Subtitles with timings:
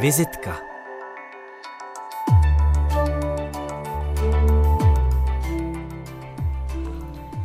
[0.00, 0.70] Vizitka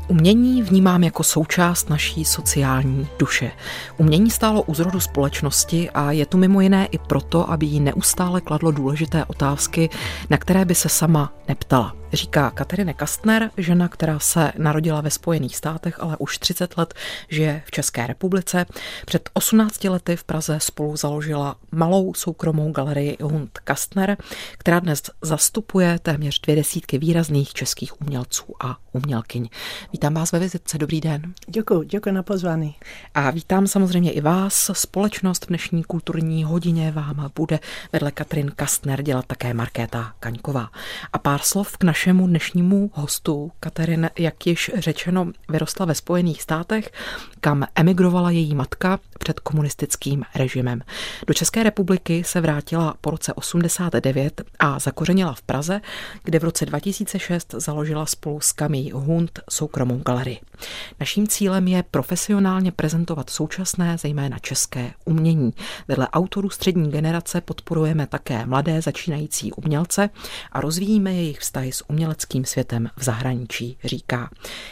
[0.07, 3.51] Umění vnímám jako součást naší sociální duše.
[3.97, 8.41] Umění stálo u zrodu společnosti a je tu mimo jiné i proto, aby jí neustále
[8.41, 9.89] kladlo důležité otázky,
[10.29, 11.95] na které by se sama neptala.
[12.13, 16.93] Říká Katerine Kastner, žena, která se narodila ve Spojených státech, ale už 30 let
[17.29, 18.65] žije v České republice.
[19.05, 24.17] Před 18 lety v Praze spolu založila malou soukromou galerii Hund Kastner,
[24.57, 29.49] která dnes zastupuje téměř dvě desítky výrazných českých umělců a umělkyň.
[29.93, 31.33] Vítám vás ve vizitce, dobrý den.
[31.47, 32.75] Děkuji, děkuji na pozvání.
[33.13, 34.71] A vítám samozřejmě i vás.
[34.73, 37.59] Společnost v dnešní kulturní hodině vám bude
[37.93, 40.69] vedle Katrin Kastner dělat také Markéta Kaňková.
[41.13, 43.51] A pár slov k našemu dnešnímu hostu.
[43.59, 46.91] Katerin, jak již řečeno, vyrostla ve Spojených státech,
[47.41, 50.81] kam emigrovala její matka před komunistickým režimem.
[51.27, 55.81] Do České republiky se vrátila po roce 89 a zakořenila v Praze,
[56.23, 60.39] kde v roce 2006 založila spolu s Kamí Hund soukromou galerii.
[60.99, 65.53] Naším cílem je profesionálně prezentovat současné, zejména české umění.
[65.87, 70.09] Vedle autorů střední generace podporujeme také mladé začínající umělce
[70.51, 74.29] a rozvíjíme jejich vztahy s uměleckým světem v zahraničí, říká.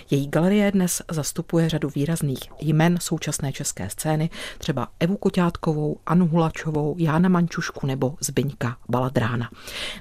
[0.09, 6.95] Její galerie dnes zastupuje řadu výrazných jmen současné české scény, třeba Evu Koťátkovou, Anu Hulačovou,
[6.97, 9.50] Jána Mančušku nebo Zbyňka Baladrána.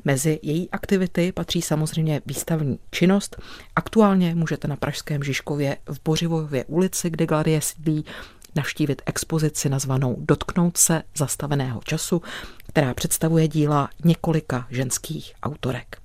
[0.05, 3.37] Mezi její aktivity patří samozřejmě výstavní činnost.
[3.77, 8.05] Aktuálně můžete na Pražském Žižkově v Bořivojově ulici, kde galerie sídlí,
[8.55, 12.23] navštívit expozici nazvanou Dotknout se zastaveného času,
[12.69, 16.02] která představuje díla několika ženských autorek.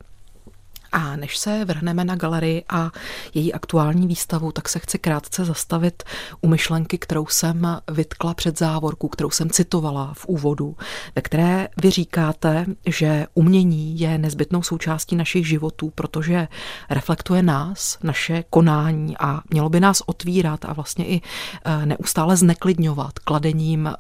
[0.91, 2.91] A než se vrhneme na galerii a
[3.33, 6.03] její aktuální výstavu, tak se chci krátce zastavit
[6.41, 10.77] u myšlenky, kterou jsem vytkla před závorku, kterou jsem citovala v úvodu,
[11.15, 16.47] ve které vy říkáte, že umění je nezbytnou součástí našich životů, protože
[16.89, 21.21] reflektuje nás, naše konání a mělo by nás otvírat a vlastně i
[21.65, 23.93] eh, neustále zneklidňovat kladením eh,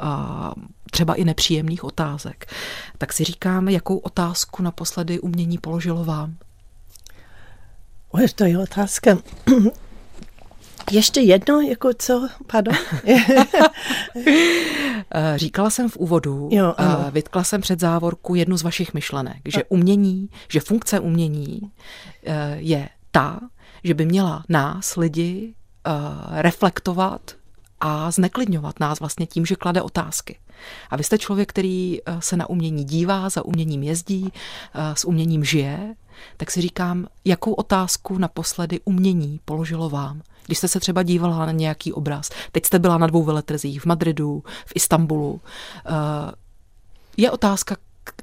[0.91, 2.53] třeba i nepříjemných otázek.
[2.97, 6.35] Tak si říkám, jakou otázku naposledy umění položilo vám?
[8.11, 9.17] Oj, to je otázka.
[10.91, 12.75] Ještě jedno, jako co, pardon?
[15.11, 19.37] Eh, říkala jsem v úvodu, jo, uh, vytkla jsem před závorku jednu z vašich myšlenek,
[19.45, 21.69] že umění, že funkce umění uh,
[22.55, 23.39] je ta,
[23.83, 25.53] že by měla nás, lidi,
[26.31, 27.31] reflektovat
[27.79, 30.39] a zneklidňovat nás vlastně tím, že klade otázky.
[30.89, 34.31] A vy jste člověk, který se na umění dívá, za uměním jezdí,
[34.93, 35.95] s uměním žije
[36.37, 41.51] tak si říkám, jakou otázku naposledy umění položilo vám, když jste se třeba dívala na
[41.51, 42.29] nějaký obraz.
[42.51, 45.41] Teď jste byla na dvou veletrzích v Madridu, v Istanbulu.
[45.85, 46.31] Eh,
[47.17, 47.75] je otázka,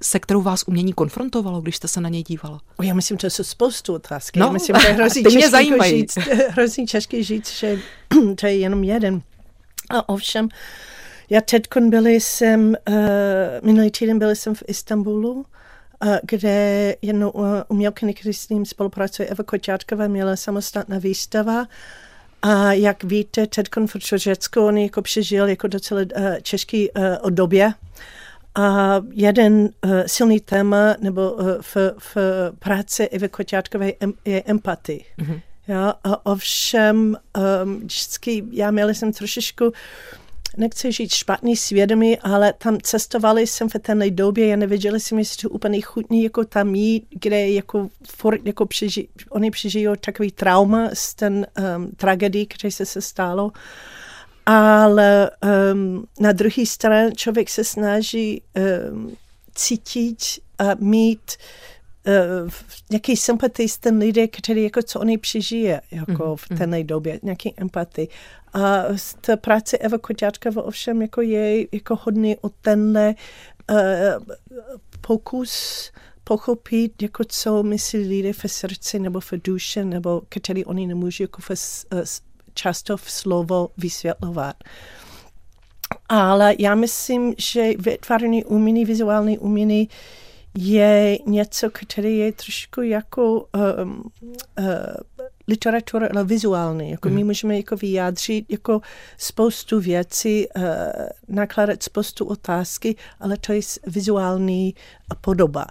[0.03, 2.61] se kterou vás umění konfrontovalo, když jste se na něj dívala?
[2.83, 4.41] Já myslím, že jsou spoustu otázky.
[4.41, 6.01] No, já myslím, že hrozí mě jako zajímají.
[6.01, 6.19] Říct,
[6.49, 7.78] hrozí český říct, že
[8.41, 9.22] to je jenom jeden.
[9.91, 10.49] A ovšem,
[11.31, 12.95] já teď byli jsem, uh,
[13.62, 15.47] minulý týden byli jsem v Istanbulu
[16.23, 17.33] kde jednou
[17.69, 21.67] umělkyně, který s ním spolupracuje, Eva Koťátková, měla samostatná výstava
[22.43, 27.73] a jak víte, Ted v Řecku, on jako přežil jako docela uh, český uh, obdobě.
[28.55, 32.17] A jeden uh, silný téma nebo uh, v, v
[32.59, 35.01] práci Evy Koťátkové je, je empatie.
[35.19, 35.41] Mm-hmm.
[35.69, 37.17] Ja, a ovšem,
[37.65, 39.73] um, vždycky já měla jsem trošičku
[40.56, 45.42] nechci říct špatný svědomí, ale tam cestovali jsem v té době, já nevěděla jsem, jestli
[45.42, 50.91] to úplně chutný jako tam jít, kde jako, for, jako přeži, oni přežijou takový trauma
[50.92, 53.53] z ten um, tragedii, který se se stalo.
[54.47, 55.31] Ale
[55.72, 58.42] um, na druhé straně člověk se snaží
[58.92, 59.16] um,
[59.54, 60.19] cítit
[60.59, 61.36] a mít
[62.06, 62.50] uh,
[62.91, 66.36] nějaký sympatii s ten lidé, který jako co oni přežije jako mm-hmm.
[66.36, 66.86] v té mhm.
[66.86, 68.09] době, nějaký empatii.
[68.54, 68.84] A
[69.21, 73.15] ta práce Eva Koťáčkova ovšem jako je jako hodně o tenhle
[73.71, 73.78] uh,
[75.01, 75.91] pokus
[76.24, 81.42] pochopit, jako co myslí lidé v srdci nebo v duši, nebo který oni nemůžou jako
[81.42, 82.00] v, uh,
[82.54, 84.57] často v slovo vysvětlovat.
[86.09, 89.89] Ale já myslím, že vytváření umění, vizuální umění
[90.54, 93.47] je něco, které je trošku jako
[93.83, 94.10] um,
[94.59, 94.66] uh,
[95.48, 96.91] literatura, ale vizuální.
[96.91, 97.15] Jako mm.
[97.15, 98.80] my můžeme jako vyjádřit jako
[99.18, 100.65] spoustu věcí, uh,
[101.28, 104.74] nakládat spoustu otázky, ale to je vizuální
[105.21, 105.66] podoba.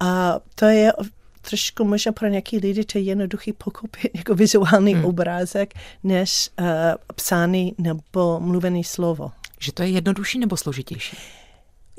[0.00, 0.92] A to je
[1.40, 5.04] trošku možná pro nějaký lidi to je jednoduchý pochopit jako vizuální hmm.
[5.04, 5.74] obrázek,
[6.04, 6.66] než uh,
[7.14, 9.32] psány nebo mluvený slovo.
[9.60, 11.16] Že to je jednodušší nebo složitější?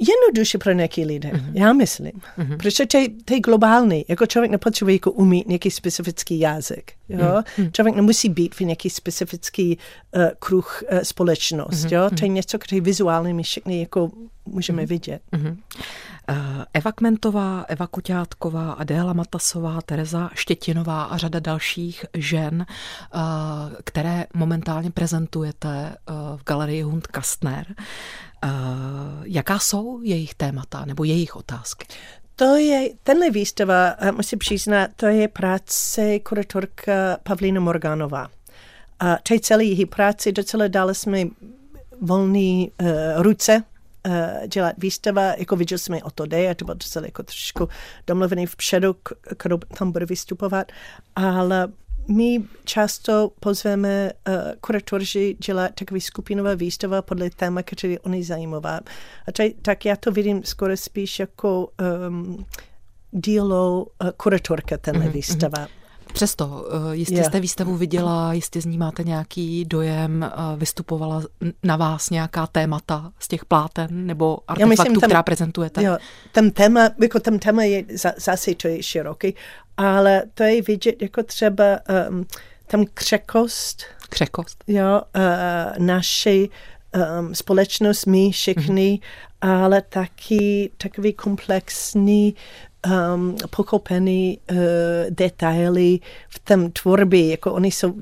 [0.02, 1.52] Jednoduše pro nějaký lidé, mm-hmm.
[1.54, 2.12] já myslím.
[2.12, 2.58] Mm-hmm.
[2.58, 2.86] Protože
[3.26, 4.06] to je, globální.
[4.08, 6.92] Jako člověk nepotřebuje jako umít nějaký specifický jazyk.
[7.10, 7.20] Jo?
[7.20, 7.72] Mm-hmm.
[7.72, 9.78] Člověk nemusí být v nějaký specifický
[10.16, 11.86] uh, kruh uh, společnost.
[11.86, 11.96] Mm-hmm.
[11.96, 12.10] Jo?
[12.20, 14.12] To je něco, které vizuálně my všichni jako
[14.46, 14.88] můžeme mm-hmm.
[14.88, 15.22] vidět.
[15.32, 15.58] Mm-hmm.
[16.74, 22.66] Eva Kmentová, Eva Koťátková, Adéla Matasová, Tereza Štětinová a řada dalších žen,
[23.84, 25.96] které momentálně prezentujete
[26.36, 27.76] v galerii Hund Kastner.
[29.24, 31.86] Jaká jsou jejich témata nebo jejich otázky?
[32.36, 38.28] To je, tenhle výstava, musím přiznat, to je práce kuratorka Pavlína Morganová.
[39.00, 41.24] A celý její práce, docela dali jsme
[42.02, 42.88] volný uh,
[43.18, 43.64] ruce
[44.48, 47.70] dělat výstava, jako viděl jsme o to jde, a to bylo docela jako trošku
[48.08, 48.96] domluvený vpředu,
[49.44, 50.72] kdo tam bude vystupovat,
[51.16, 51.68] ale
[52.08, 58.80] my často pozveme uh, kuratoři dělat takový skupinová výstava podle téma, který oni zajímavá.
[59.28, 61.70] A taj, tak já to vidím skoro spíš jako
[62.08, 62.46] um,
[63.12, 65.12] dílo uh, kuratorka tenhle mm-hmm.
[65.12, 65.68] výstava.
[66.14, 67.28] Přesto, eh, jistě yeah.
[67.28, 71.24] jste výstavu viděla, jistě z ní máte nějaký dojem, vystupovala
[71.64, 75.84] na vás nějaká témata z těch pláten nebo artefaktů, myslím, tam, která prezentujete?
[75.84, 75.98] Jo,
[76.32, 77.84] ten téma, jako ten téma je
[78.18, 79.36] zase to je široký,
[79.78, 81.64] ale to je vidět jako třeba
[82.10, 82.26] um,
[82.68, 83.84] tam křekost.
[84.10, 84.64] Křekost.
[84.68, 86.50] Jo, uh, naši
[87.20, 89.60] um, společnost, my všichni, mm-hmm.
[89.62, 92.36] ale taky takový komplexní
[92.88, 94.58] um, pochopený uh,
[95.10, 96.00] detaily
[96.30, 97.94] v tom tvorbě, jako oni jsou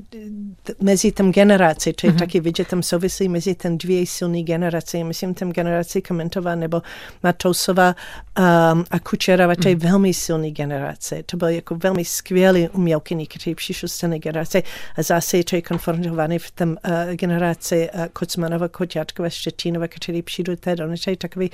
[0.81, 2.19] mezi tom generaci, to je mm-hmm.
[2.19, 5.03] taky vidět tam souvislí mezi ten dvě silné generace.
[5.03, 6.81] Myslím, tam generaci Komentová nebo
[7.23, 7.95] Matousová
[8.39, 9.79] um, a Kučerova, to je mm-hmm.
[9.79, 11.23] velmi silný generace.
[11.23, 14.63] To byl jako velmi skvělý umělkyní, který přišel z té generace
[14.95, 20.55] a zase to je konfrontovaný v tom uh, generaci uh, Kocmanova, Koťátkova, Štětínova, který přijdou
[20.55, 20.75] té,
[21.07, 21.51] je takový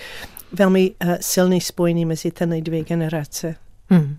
[0.53, 3.56] velmi uh, silný spojení mezi ten dvě generace.
[3.89, 4.15] Hmm.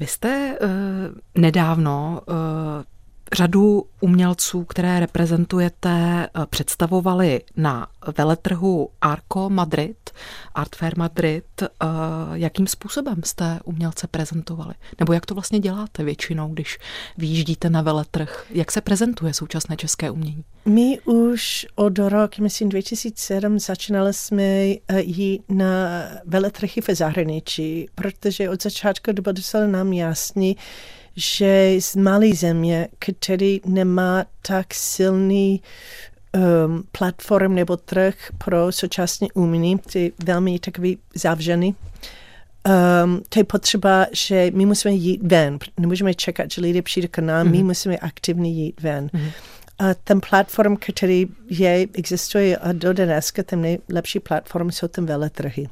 [0.00, 0.68] Vy jste uh,
[1.42, 2.20] nedávno
[3.32, 7.86] řadu umělců, které reprezentujete, představovali na
[8.18, 10.10] veletrhu Arco Madrid,
[10.54, 11.44] Art Fair Madrid.
[12.34, 14.74] Jakým způsobem jste umělce prezentovali?
[15.00, 16.78] Nebo jak to vlastně děláte většinou, když
[17.18, 18.46] vyjíždíte na veletrh?
[18.50, 20.44] Jak se prezentuje současné české umění?
[20.64, 25.66] My už od roku, myslím 2007, začínali jsme eh, jít na
[26.24, 30.56] veletrhy v zahraničí, protože od začátku bylo docela nám jasný,
[31.16, 35.62] že z malé země, který nemá tak silný
[36.32, 41.74] um, platform nebo trh pro současné umění, ty velmi takový zavřený,
[43.04, 45.58] Um, to je potřeba, že my musíme jít ven.
[45.80, 47.50] Nemůžeme čekat, že lidé přijde k nám, mm-hmm.
[47.50, 47.66] my mhm.
[47.66, 49.06] musíme aktivně jít ven.
[49.06, 49.32] Mm-hmm.
[49.78, 55.68] A ten platform, který je, existuje a do dneska, ten nejlepší platform jsou ten veletrhy.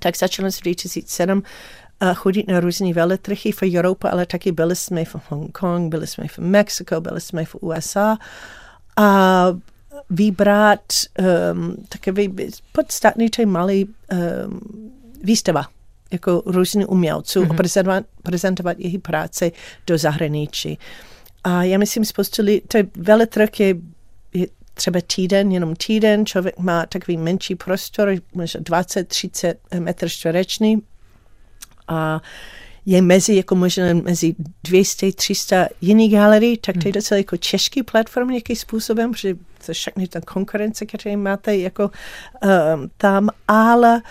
[0.00, 4.76] Tak začalo se v 2007 a chodit na různé veletrhy v Evropě, ale taky byli
[4.76, 8.16] jsme v Hongkong, byli jsme v Mexiko, byli jsme v USA
[8.96, 9.46] a
[10.10, 10.80] vybrat
[11.52, 12.34] um, takový
[12.72, 14.60] podstatný to malý um,
[15.24, 15.66] výstava
[16.10, 17.50] jako různý umělců mm-hmm.
[17.50, 19.50] a prezentovat, prezentovat jejich práce
[19.86, 20.78] do zahraničí.
[21.44, 22.04] A já myslím,
[22.38, 23.74] lidí, to je veletrh je,
[24.34, 30.82] je třeba týden, jenom týden, člověk má takový menší prostor, možná 20-30 metr čtvereční
[31.88, 32.20] a
[32.86, 34.34] je mezi, jako možná mezi
[34.68, 36.92] 200-300 jiných galerií, tak to je hmm.
[36.92, 39.34] docela jako český platform nějakým způsobem, protože
[39.66, 44.02] to všechny ta konkurence, které máte jako um, tam, ale uh,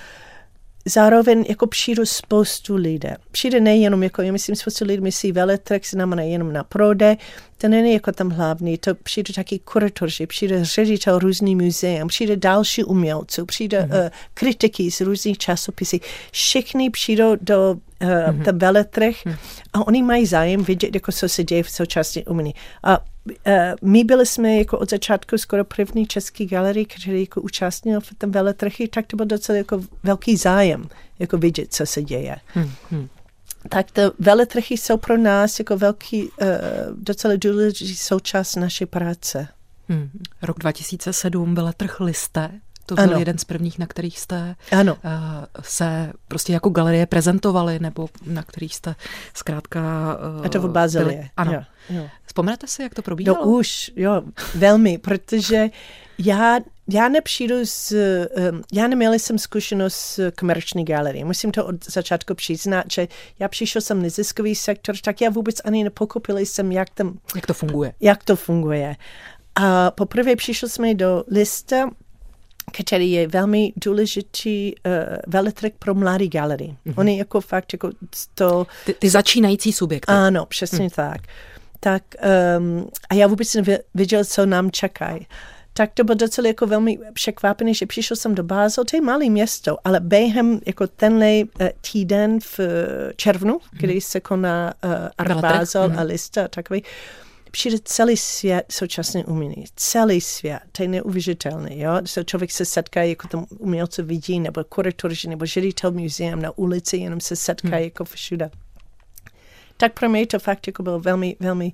[0.85, 3.15] zároveň jako přijdu spoustu lidé.
[3.31, 7.17] Přijde nejenom, jako já myslím, spoustu lidí myslí veletrh znamená jenom na prode,
[7.57, 12.83] to není jako tam hlavní, to přijde taky kuratoři, přijde ředitel různý muzeum, přijde další
[12.83, 14.03] umělců, přijde mm-hmm.
[14.03, 15.97] uh, kritiky z různých časopisů.
[16.31, 18.43] Všichni přijdou do uh, mm-hmm.
[18.43, 19.37] ten veletrh mm-hmm.
[19.73, 22.55] a oni mají zájem vidět, jako co se děje v současné umění.
[22.83, 22.99] A
[23.81, 28.31] my byli jsme jako od začátku skoro první český galerii, který jako účastnil v tom
[28.31, 30.89] veletrchy, tak to byl docela jako velký zájem,
[31.19, 32.35] jako vidět, co se děje.
[32.45, 33.07] Hmm, hmm.
[33.69, 36.29] Tak to veletrchy jsou pro nás jako velký, uh,
[36.95, 39.47] docela důležitý součást naší práce.
[39.89, 40.09] Hmm.
[40.41, 42.51] Rok 2007 veletrh Liste,
[42.85, 43.19] to byl ano.
[43.19, 44.93] jeden z prvních, na kterých jste ano.
[45.05, 45.11] Uh,
[45.61, 48.95] se prostě jako galerie prezentovali, nebo na kterých jste
[49.33, 49.81] zkrátka...
[50.39, 51.29] Uh, A to v Bazilie.
[51.37, 51.53] Ano.
[51.53, 52.09] Jo, jo.
[52.25, 53.45] Vzpomenete si, jak to probíhalo?
[53.45, 54.21] No už, jo,
[54.55, 55.69] velmi, protože
[56.17, 57.93] já já nepřijdu z,
[58.73, 61.23] já neměla jsem zkušenost s komerční galerií.
[61.23, 63.07] Musím to od začátku přiznat, že
[63.39, 67.53] já přišel jsem neziskový sektor, tak já vůbec ani nepokopila jsem, jak, tam, jak to
[67.53, 67.93] funguje.
[68.01, 68.95] Jak to funguje.
[69.55, 71.89] A poprvé přišel jsme do lista,
[72.77, 74.91] který je velmi důležitý uh,
[75.27, 76.71] veletrh pro mladé galerie.
[76.71, 76.93] Mm-hmm.
[76.95, 77.89] On je jako fakt jako
[78.35, 78.67] to...
[78.85, 80.11] Ty, ty začínající subjekty.
[80.11, 80.89] Ano, přesně mm.
[80.89, 81.21] tak.
[81.79, 82.03] Tak
[82.57, 85.27] um, a já vůbec nevěděl, co nám čekají
[85.77, 89.29] tak to bylo docela jako velmi překvapený, že přišel jsem do Basel, to je malé
[89.29, 92.65] město, ale během jako tenhle uh, týden v uh,
[93.15, 93.59] červnu, mm.
[93.71, 95.99] kdy se koná uh, mm.
[95.99, 96.83] a lista takový,
[97.55, 99.65] přijde celý svět současně umění.
[99.75, 100.59] Celý svět.
[100.71, 101.77] To je neuvěřitelné.
[101.77, 101.91] Jo?
[102.05, 106.97] So člověk se setká, jako tam umělce vidí, nebo kuratoři, nebo ředitel muzeum na ulici,
[106.97, 107.83] jenom se setká hmm.
[107.83, 108.51] jako všude.
[109.77, 111.73] Tak pro mě to fakt jako bylo velmi, velmi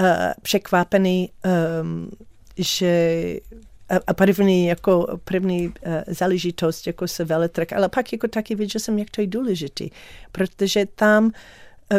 [0.00, 0.06] uh,
[0.42, 1.30] překvapený,
[1.82, 2.10] um,
[2.56, 3.24] že
[3.88, 5.74] a, a první, jako první uh,
[6.06, 9.90] záležitost, jako se veletrh, ale pak jako taky viděl jsem, jak to je důležitý,
[10.32, 11.32] protože tam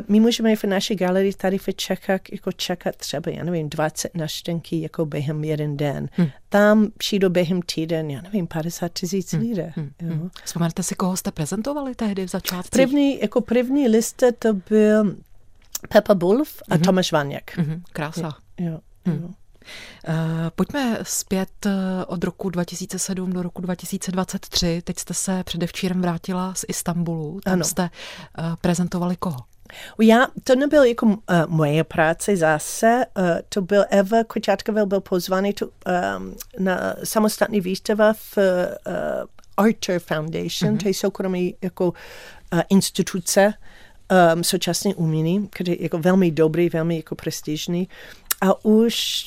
[0.08, 4.82] my můžeme v naší galerii tady v Čechách jako čekat třeba, já nevím, 20 naštěnky
[4.82, 6.10] jako během jeden den.
[6.12, 6.28] Hmm.
[6.50, 9.42] Tam přijdu během týden, já nevím, 50 tisíc hmm.
[9.42, 9.74] lidé.
[9.76, 9.92] Hmm.
[10.02, 10.30] Hmm.
[10.44, 12.70] Vzpomenete si, koho jste prezentovali tehdy v začátku?
[12.72, 15.16] První, jako první liste to byl
[15.90, 16.84] Peppa Bulf a hmm.
[16.84, 17.58] Tomáš Vaněk.
[17.58, 17.84] Hmm.
[17.92, 18.38] Krása.
[18.60, 19.22] Jo, hmm.
[19.22, 19.30] jo.
[20.08, 20.14] Uh,
[20.56, 21.72] pojďme zpět uh,
[22.08, 24.82] od roku 2007 do roku 2023.
[24.84, 27.40] Teď jste se předevčírem vrátila z Istanbulu.
[27.44, 27.64] Tam ano.
[27.64, 29.38] jste uh, prezentovali koho?
[30.02, 31.16] Já, to nebyl jako uh,
[31.48, 38.14] moje práce zase, uh, to byl Eva Kočátková, byl pozvaný tu, um, na samostatný výstava
[38.14, 40.82] v uh, Archer Foundation, mm-hmm.
[40.82, 41.86] to je soukromý jako
[42.54, 43.54] uh, instituce
[44.34, 47.88] um, současně umění, který je jako velmi dobrý, velmi jako prestižní.
[48.42, 49.24] A už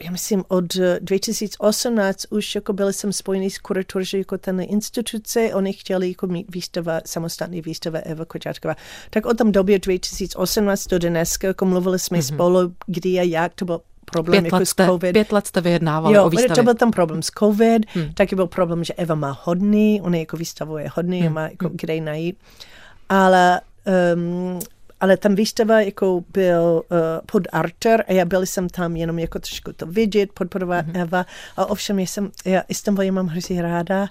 [0.00, 5.72] já myslím, od 2018 už jako byli jsem spojený s kuratorzy jako ten instituce, oni
[5.72, 8.74] chtěli jako mít výstava, samostatný výstava Eva Koťátková.
[9.10, 12.34] Tak od tom době 2018 do dneska, jako mluvili jsme mm-hmm.
[12.34, 15.12] spolu, kdy a jak, to byl problém pět jako let jste, s COVID.
[15.12, 16.56] Pět let jste vyjednávali jo, o výstavě.
[16.56, 18.14] to byl tam problém s COVID, hmm.
[18.14, 21.32] taky byl problém, že Eva má hodný, ona jako výstavuje hodný, hmm.
[21.32, 21.76] má jako hmm.
[21.80, 22.36] kde najít.
[23.08, 23.60] Ale
[24.14, 24.58] um,
[25.00, 29.38] ale tam výstava jako byl uh, pod Arter a já byl jsem tam jenom jako
[29.38, 31.02] trošku to vidět, podporovat mm-hmm.
[31.02, 34.08] Eva a ovšem jsem, já Istanbul mám hrozně ráda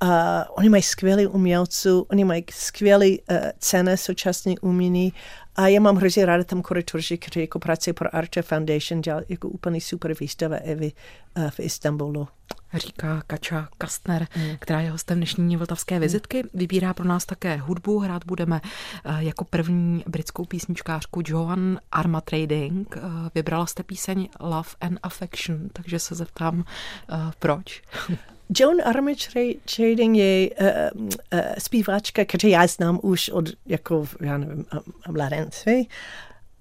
[0.00, 5.12] a oni mají skvělý umělců, oni mají skvělý uh, ceny současné umění
[5.56, 9.48] a já mám hrozně ráda tam kuratoři, kteří jako pracují pro Arte Foundation, dělali jako
[9.48, 10.92] úplně super výstava Evy
[11.36, 12.28] uh, v Istanbulu
[12.74, 14.56] říká Kača Kastner, mm.
[14.58, 16.00] která je hostem dnešní vltavské mm.
[16.00, 16.44] vizitky.
[16.54, 17.98] Vybírá pro nás také hudbu.
[17.98, 22.96] Hrát budeme eh, jako první britskou písničkářku Joan Armatrading.
[22.96, 23.00] Eh,
[23.34, 26.64] vybrala jste píseň Love and Affection, takže se zeptám,
[27.12, 27.82] eh, proč?
[28.58, 30.66] Joan Armatrading je uh,
[31.02, 34.64] uh, zpívačka, kterou já znám už od, jako, já nevím,
[35.10, 35.88] mladenství.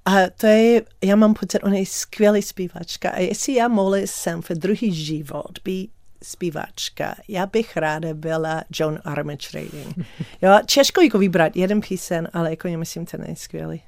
[0.06, 3.10] A to je, já mám pocit, ona je skvělý zpívačka.
[3.10, 5.92] A jestli já mohla jsem v druhý život být
[6.24, 9.96] zpívačka, já bych ráda byla Joan Armatrading.
[10.42, 13.82] Jo, těžko jako vybrat jeden písen, ale jako já myslím, ten je skvělý.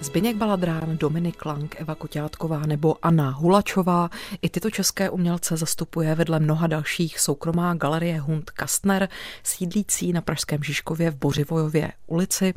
[0.00, 4.10] Zbyněk Baladrán, Dominik Lang, Eva Koťátková nebo Anna Hulačová.
[4.42, 9.08] I tyto české umělce zastupuje vedle mnoha dalších soukromá galerie Hund Kastner,
[9.42, 12.54] sídlící na Pražském Žižkově v Bořivojově ulici.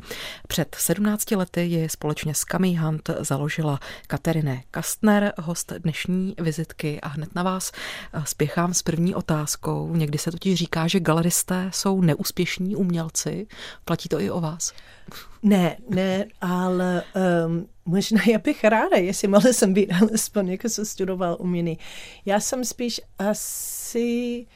[0.48, 7.08] Před 17 lety ji společně s Kami Hunt založila Katerine Kastner, host dnešní vizitky a
[7.08, 7.72] hned na vás
[8.24, 9.94] spěchám s první otázkou.
[9.94, 13.46] Někdy se totiž říká, že galeristé jsou neúspěšní umělci.
[13.84, 14.72] Platí to i o vás?
[15.42, 17.02] Ne, ne, ale
[17.46, 21.78] um, možná já bych ráda, jestli mohla jsem být alespoň, jako jsem studoval umění.
[22.26, 24.46] Já jsem spíš asi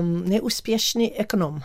[0.00, 1.60] um, neúspěšný ekonom.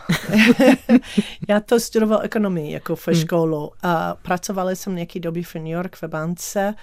[1.48, 3.16] já to studoval ekonomii jako v hmm.
[3.16, 6.74] školu a pracovala jsem nějaký doby v New York v bance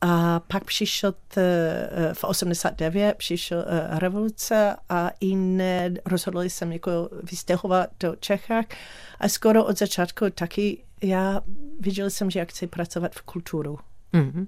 [0.00, 5.36] a pak přišel eh, v 89 přišel uh, revoluce a i
[6.06, 8.64] rozhodli jsem jako vystěhovat do Čechách
[9.20, 11.40] a skoro od začátku taky já
[11.80, 13.78] viděl jsem, že já chci pracovat v kulturu.
[14.14, 14.46] Mm-hmm.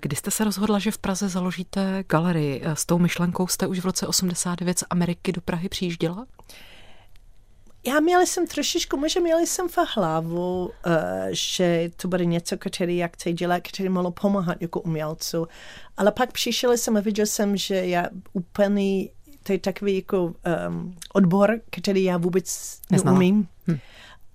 [0.00, 2.62] Kdy jste se rozhodla, že v Praze založíte galerii?
[2.74, 6.26] S tou myšlenkou jste už v roce 89 z Ameriky do Prahy přijížděla?
[7.86, 10.72] Já měla jsem trošičku, možná měla jsem v hlavu, uh,
[11.30, 15.48] že to bude něco, který jak chci dělat, který mohlo pomáhat jako umělcu.
[15.96, 19.08] Ale pak přišel jsem a viděl jsem, že já úplně,
[19.42, 20.22] to je takový jako
[20.68, 23.18] um, odbor, který já vůbec Neznala.
[23.18, 23.48] neumím.
[23.68, 23.78] Hm.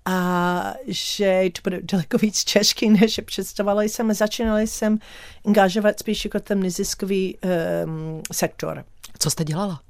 [0.04, 4.14] a že to bude daleko víc český, než představovala jsem.
[4.14, 4.98] Začínala jsem
[5.46, 7.38] angažovat spíš jako ten neziskový
[7.84, 8.84] um, sektor.
[9.18, 9.80] Co jste dělala?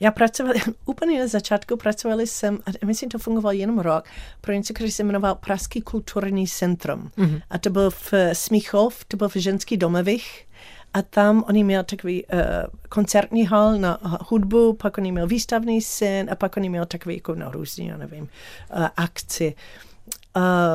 [0.00, 4.04] Já pracovala, úplně na začátku pracovali jsem, a myslím, to fungovalo jenom rok,
[4.40, 7.10] pro něco, který se jmenoval Pražský kulturní centrum.
[7.18, 7.42] Mm-hmm.
[7.50, 10.46] A to byl v Smíchov, to byl v ženských domovích.
[10.94, 12.40] A tam oni měl takový uh,
[12.88, 13.98] koncertní hal na
[14.28, 17.96] hudbu, pak oni měl výstavný sen a pak oni měl takový jako na různý, já
[17.96, 19.54] nevím, uh, akci.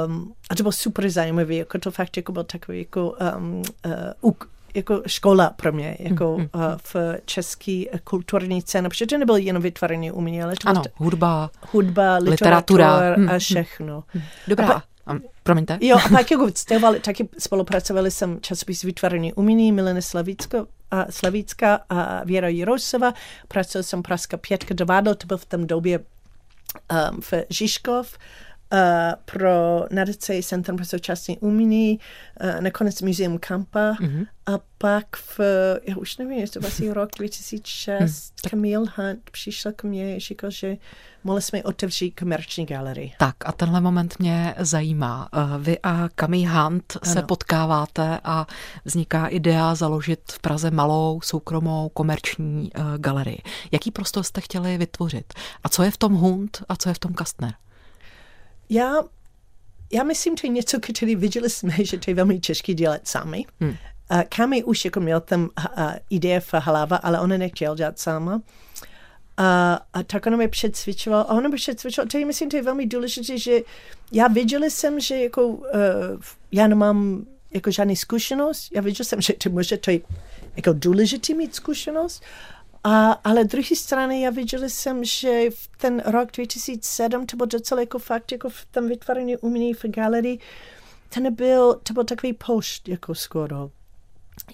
[0.05, 3.61] Um, a to bylo super zajímavé, jako to fakt jako byl takový jako um,
[4.21, 4.31] uh,
[4.75, 6.49] jako škola pro mě, jako mm, mm.
[6.53, 6.95] Uh, v
[7.25, 12.95] český kulturní scéně, protože to nebylo jen vytvoření umění, ale to ano, hudba, hudba, literatura,
[12.95, 14.03] literatura mm, a všechno.
[14.13, 14.21] Mm.
[14.47, 14.65] Dobrá.
[14.65, 14.73] A
[15.13, 15.77] pa, promiňte.
[15.81, 21.79] Jo, a pak jako vstěhovali, taky spolupracovali jsem časopis vytvoření umění Milena Slavícka, a Slavícka
[21.89, 23.13] a Věra Jirosova.
[23.47, 28.48] Pracoval jsem Pražská pětka dovádl, to byl v tom době um, v Žižkov uh,
[29.25, 31.99] pro nadaci Centrum pro současné umění,
[32.43, 34.27] uh, nakonec Muzeum Kampa mm-hmm.
[34.45, 35.39] a pak v,
[35.83, 38.49] já už nevím, jestli to vlastně rok 2006, mm.
[38.49, 40.77] Camille Hunt přišel k mně a říkal, že
[41.23, 43.13] mohli jsme otevřít komerční galerii.
[43.19, 45.29] Tak a tenhle moment mě zajímá.
[45.59, 47.13] Vy a Camille Hunt ano.
[47.13, 48.47] se potkáváte a
[48.85, 53.41] vzniká idea založit v Praze malou, soukromou, komerční uh, galerii.
[53.71, 55.33] Jaký prostor jste chtěli vytvořit?
[55.63, 57.53] A co je v tom Hunt a co je v tom Kastner?
[58.69, 59.03] Já,
[59.93, 63.45] já myslím, že něco, který viděli jsme, že to je velmi těžké dělat sami.
[63.59, 63.69] Hmm.
[64.11, 68.41] Uh, Kami už jako měl tam uh, ideje v hlava, ale ona nechtěl dělat sama.
[69.37, 72.63] A, a tak ona mi předsvědčovala, a ona mi předsvědčovala, to je, myslím, to je
[72.63, 73.59] velmi důležité, že
[74.11, 75.63] já viděla jsem, že jako, uh,
[76.51, 79.99] já nemám jako žádný zkušenost, já viděla jsem, že to může, to je
[80.55, 82.23] jako důležité mít zkušenost,
[82.83, 87.81] a, ale druhé strany já viděla jsem, že v ten rok 2007 to byl docela
[87.81, 90.39] jako fakt, jako v tom vytvoření umění v galerii,
[91.13, 93.71] to nebyl, to byl takový pošt jako skoro.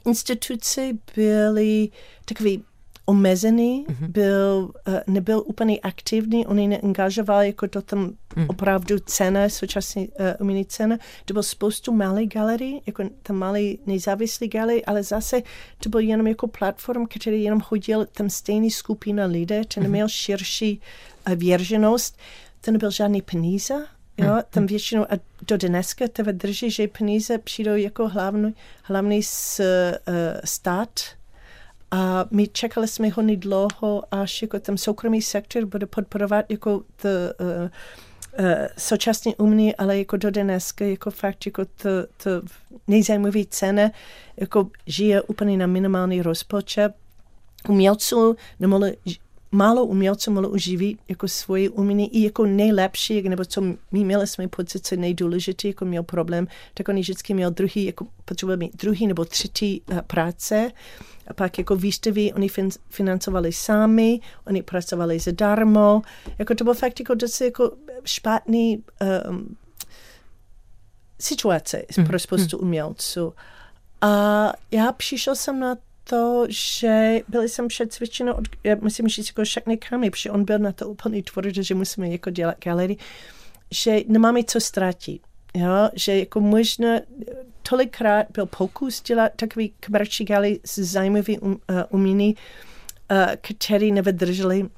[0.06, 0.82] Instituce
[1.16, 1.90] byly
[2.26, 2.64] takový
[3.06, 4.08] omezený, mm-hmm.
[4.08, 8.00] byl, uh, nebyl úplně aktivní, on neangažoval jako to tam
[8.36, 8.46] mm.
[8.48, 10.98] opravdu cena, současně uh, umění cena.
[11.26, 15.42] To byl spoustu malých galerií, jako tam malý nezávislý galerii, ale zase
[15.84, 19.84] to byl jenom jako platform, který jenom chodil tam stejný skupina lidé, ten mm-hmm.
[19.84, 20.82] neměl širší
[21.28, 22.18] uh, věrženost,
[22.62, 23.86] to nebyl žádný peníze,
[24.18, 24.42] Jo, mm.
[24.50, 25.16] tam většinou, a
[25.48, 31.00] do dneska tebe drží, že peníze přijdou jako hlavní, hlavní z uh, stát,
[31.92, 37.10] a my čekali jsme hodně dlouho, až jako ten soukromý sektor bude podporovat jako to,
[37.40, 37.70] uh,
[38.40, 38.46] uh,
[38.78, 41.90] současně umění, ale jako do dneska, jako fakt jako to,
[42.24, 42.30] to
[42.88, 43.92] nejzajímavé ceny,
[44.38, 46.94] jako žije úplně na minimální rozpočet.
[47.70, 48.98] Umělců nemohli
[49.52, 54.48] málo umělců mohlo uživit jako svoje umění i jako nejlepší, nebo co my měli jsme
[54.48, 59.08] pocit, co nejdůležitější, jako měl problém, tak on vždycky měl druhý, jako potřeboval mít druhý
[59.08, 60.72] nebo třetí uh, práce.
[61.28, 66.02] A pak jako výstavy oni fin, financovali sami, oni pracovali zadarmo.
[66.40, 67.72] Jako to bylo fakt jako docela jako
[68.04, 68.84] špatný
[69.30, 69.56] um,
[71.20, 72.06] situace mm.
[72.06, 72.68] pro spoustu mm.
[72.68, 73.34] umělců.
[74.02, 79.44] A já přišel jsem na to, že byli jsem přecvičena od, já musím říct jako
[79.44, 82.98] všechny kamy, protože on byl na to úplně tvrdý, že musíme jako dělat galerii,
[83.72, 85.22] že nemáme co ztratit.
[85.56, 86.90] Jo, že jako možná
[87.70, 91.58] tolikrát byl pokus dělat takový komerční galerii s zajímavý um, uh,
[91.90, 92.36] umění,
[93.12, 94.70] uh, který nevydrželi,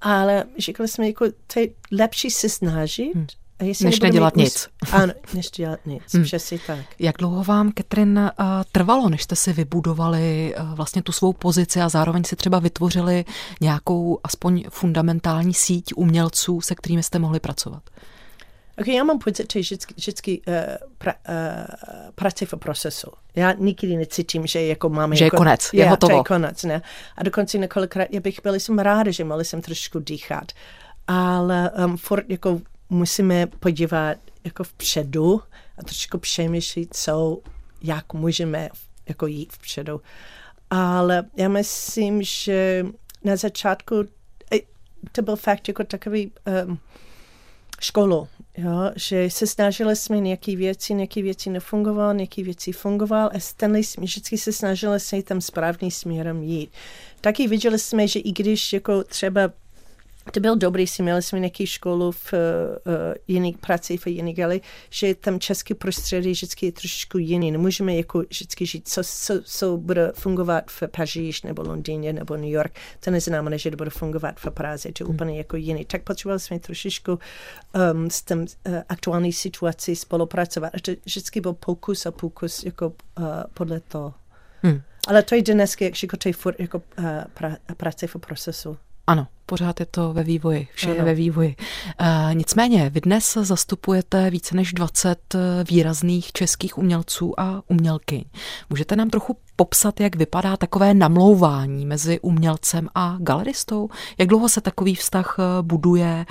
[0.00, 3.26] ale říkali jsme, jako, to je lepší se snažit, hmm
[3.60, 4.68] než nedělat nic.
[4.92, 6.24] Ano, než dělat nic, hmm.
[6.24, 6.78] přesně tak.
[6.98, 11.80] Jak dlouho vám, Katrin, uh, trvalo, než jste si vybudovali uh, vlastně tu svou pozici
[11.80, 13.24] a zároveň si třeba vytvořili
[13.60, 17.82] nějakou aspoň fundamentální síť umělců, se kterými jste mohli pracovat?
[18.78, 20.54] Okay, já mám pocit, že vždycky, vždycky uh,
[20.98, 21.34] pra, uh,
[22.14, 23.10] práce v procesu.
[23.34, 25.16] Já nikdy necítím, že jako máme...
[25.16, 26.16] Že je jako, konec, je, je hotovo.
[26.16, 26.82] je konec, ne.
[27.16, 30.52] A dokonce několikrát, já bych byla jsem ráda, že mohli jsem trošku dýchat.
[31.06, 32.60] Ale um, furt jako
[32.90, 35.42] musíme podívat jako vpředu
[35.78, 37.38] a trošku přemýšlet, co,
[37.82, 38.68] jak můžeme
[39.08, 40.00] jako jít vpředu.
[40.70, 42.86] Ale já myslím, že
[43.24, 43.94] na začátku
[45.12, 46.32] to byl fakt jako takový
[46.66, 46.78] um,
[47.80, 53.40] školu, jo, že se snažili jsme nějaké věci, nějaké věci nefungovaly, nějaké věci fungovaly a
[53.40, 56.70] Stanley vždycky se snažili se tam správným směrem jít.
[57.20, 59.50] Taky viděli jsme, že i když jako třeba
[60.30, 62.38] to byl dobrý, si měli jsme nějaký školu v uh,
[63.28, 64.60] jiný práci v jiný gali,
[64.90, 67.50] že tam český prostředí vždycky je trošičku jiný.
[67.50, 72.50] Nemůžeme jako vždycky žít, co, co, co bude fungovat v Paříž nebo Londýně nebo New
[72.50, 75.14] York, to neznamená, že to bude fungovat v Praze, to je hmm.
[75.14, 75.84] úplně jako jiný.
[75.84, 77.18] Tak potřebovali jsme trošičku
[77.92, 80.74] um, s tím uh, aktuální situací spolupracovat.
[80.74, 84.14] A to vždycky byl pokus a pokus jako uh, podle toho.
[84.62, 84.80] Hmm.
[85.08, 85.84] Ale to je dneska,
[86.26, 88.76] je furt jako uh, pra, práce v procesu.
[89.06, 90.96] Ano, pořád je to ve vývoji, vše ano.
[90.96, 91.56] je ve vývoji.
[91.98, 95.38] E, nicméně, vy dnes zastupujete více než 20 eh,
[95.70, 98.26] výrazných českých umělců a umělky.
[98.70, 103.88] Můžete nám trochu popsat, jak vypadá takové namlouvání mezi umělcem a galeristou?
[104.18, 106.26] Jak dlouho se takový vztah eh, buduje?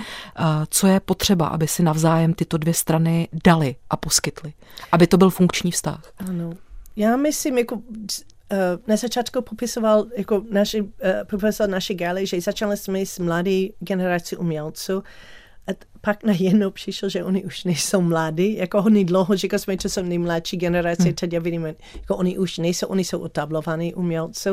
[0.70, 4.52] Co je potřeba, aby si navzájem tyto dvě strany dali a poskytli?
[4.92, 6.00] Aby to byl funkční vztah?
[6.28, 6.52] Ano.
[6.96, 7.80] Já myslím, jako
[8.86, 10.88] na začátku popisoval jako naši, uh,
[11.26, 15.02] profesor naší gály, že začali jsme s mladý generací umělců
[16.00, 20.02] pak najednou přišel, že oni už nejsou mladí, jako oni dlouho říkali jsme, že jsou
[20.02, 21.14] nejmladší generace, hmm.
[21.14, 24.48] teď já vidím, jako oni už nejsou, oni jsou utablovaní umělci.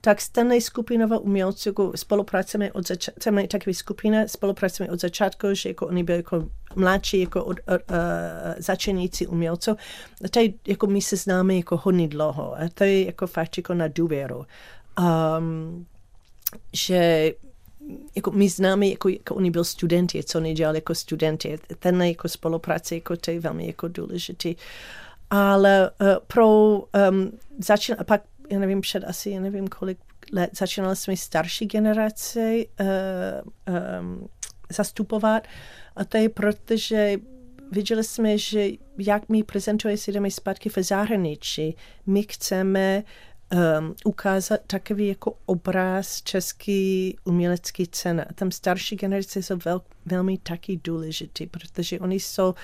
[0.00, 5.68] Tak stejně skupinová umělců, jako spolupracujeme od začátku, máme takový skupina, spolupracujeme od začátku, že
[5.68, 7.74] jako oni byli jako mladší, jako od, uh,
[8.58, 9.70] začenící umělců.
[10.24, 13.74] A tady jako my se známe jako hodně dlouho a to je jako fakt jako
[13.74, 14.46] na důvěru.
[15.38, 15.86] Um,
[16.72, 17.32] že
[18.16, 21.58] jako my známe, jako, jako oni byl studenti, co oni dělali jako studenti.
[21.78, 24.54] Ten jako spolupráce, jako to je velmi jako důležitý.
[25.30, 29.98] Ale uh, pro um, začín, a pak, já nevím, před asi, já nevím kolik
[30.32, 32.86] let, začínali jsme starší generace uh,
[34.00, 34.28] um,
[34.70, 35.46] zastupovat.
[35.96, 37.16] A to je proto, že
[37.72, 43.04] viděli jsme, že jak my prezentujeme si jdeme zpátky v zahraničí, my chceme
[43.52, 48.24] um, ukázat takový jako obraz český umělecký cena.
[48.34, 52.54] Tam starší generace jsou vel, velmi taky důležitý, protože oni jsou,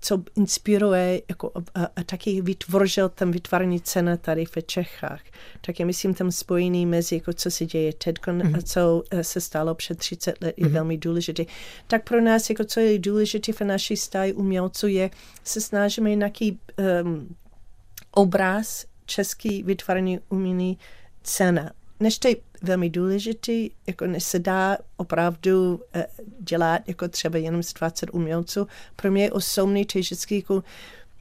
[0.00, 5.20] co inspiruje jako, a, a taky vytvořil tam vytváření cena tady v Čechách.
[5.60, 8.58] Tak já myslím tam spojený mezi, jako co se děje teď mm-hmm.
[8.58, 10.72] a co uh, se stalo před 30 let je mm-hmm.
[10.72, 11.46] velmi důležitý.
[11.86, 15.10] Tak pro nás, jako co je důležité v naší stáji umělců je,
[15.44, 16.58] se snažíme nějaký
[17.02, 17.36] um,
[18.10, 20.78] obraz český vytvořený umění
[21.22, 21.70] cena.
[22.00, 26.02] Než to je velmi důležitý, jako než se dá opravdu uh,
[26.40, 28.66] dělat jako třeba jenom z 20 umělců.
[28.96, 29.32] Pro mě je
[29.94, 30.64] je vždycky jako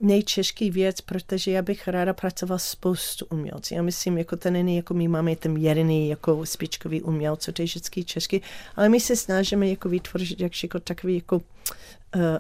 [0.02, 3.74] nejčešký věc, protože já bych ráda pracovala spoustu umělců.
[3.74, 7.66] Já myslím, jako ten není, jako my máme ten jediný jako spičkový umělců, to je
[7.66, 8.42] vždycky český,
[8.76, 11.42] ale my se snažíme jako vytvořit jak, jako takový jako uh,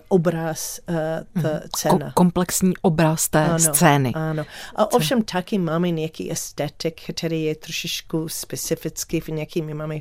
[0.07, 1.97] obraz uh, ta cena.
[1.97, 4.11] Ko- komplexní obraz té ano, scény.
[4.15, 4.45] Ano.
[4.75, 9.95] A ovšem taky máme nějaký estetik, který je trošičku specifický, v nějaký my máme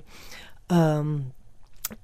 [0.71, 1.33] um,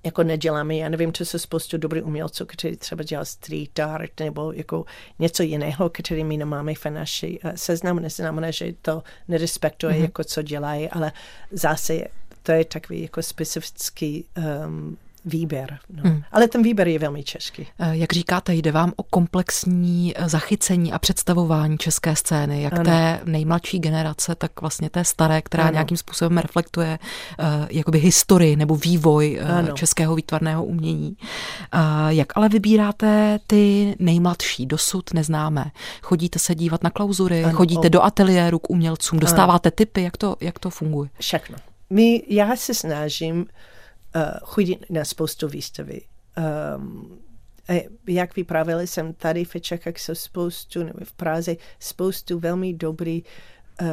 [0.05, 4.53] jako neděláme, já nevím, co se spoustu dobrých umělců, kteří třeba dělají street art nebo
[4.53, 4.85] jako
[5.19, 10.03] něco jiného, který my nemáme v naší uh, seznamu, neznamená, že to nerespektuje, mm-hmm.
[10.03, 11.13] jako co dělají, ale
[11.51, 12.05] zase
[12.43, 14.25] to je takový jako specifický
[14.67, 15.79] um, výběr.
[15.91, 16.03] No.
[16.05, 16.23] Hmm.
[16.33, 17.67] Ale ten výběr je velmi český.
[17.79, 22.85] Eh, jak říkáte, jde vám o komplexní eh, zachycení a představování české scény, jak ano.
[22.85, 25.73] té nejmladší generace, tak vlastně té staré, která ano.
[25.73, 26.99] nějakým způsobem reflektuje
[27.39, 31.17] uh, jakoby historii nebo vývoj uh, českého výtvarného umění.
[31.75, 35.71] Uh, jak ale vybíráte ty nejmladší, dosud neznámé?
[36.03, 37.57] Chodíte se dívat na klauzury, ano.
[37.57, 39.75] chodíte do ateliéru k umělcům, dostáváte ano.
[39.77, 41.11] typy, jak to, jak to funguje?
[41.21, 41.57] Všechno.
[41.91, 43.45] My, já se snažím uh,
[44.43, 46.01] chodit na spoustu výstavy.
[46.77, 47.19] Um,
[48.09, 53.23] jak vypravili jsem tady v Čechách se spoustu, nebo v Praze, spoustu velmi dobrý
[53.81, 53.89] uh,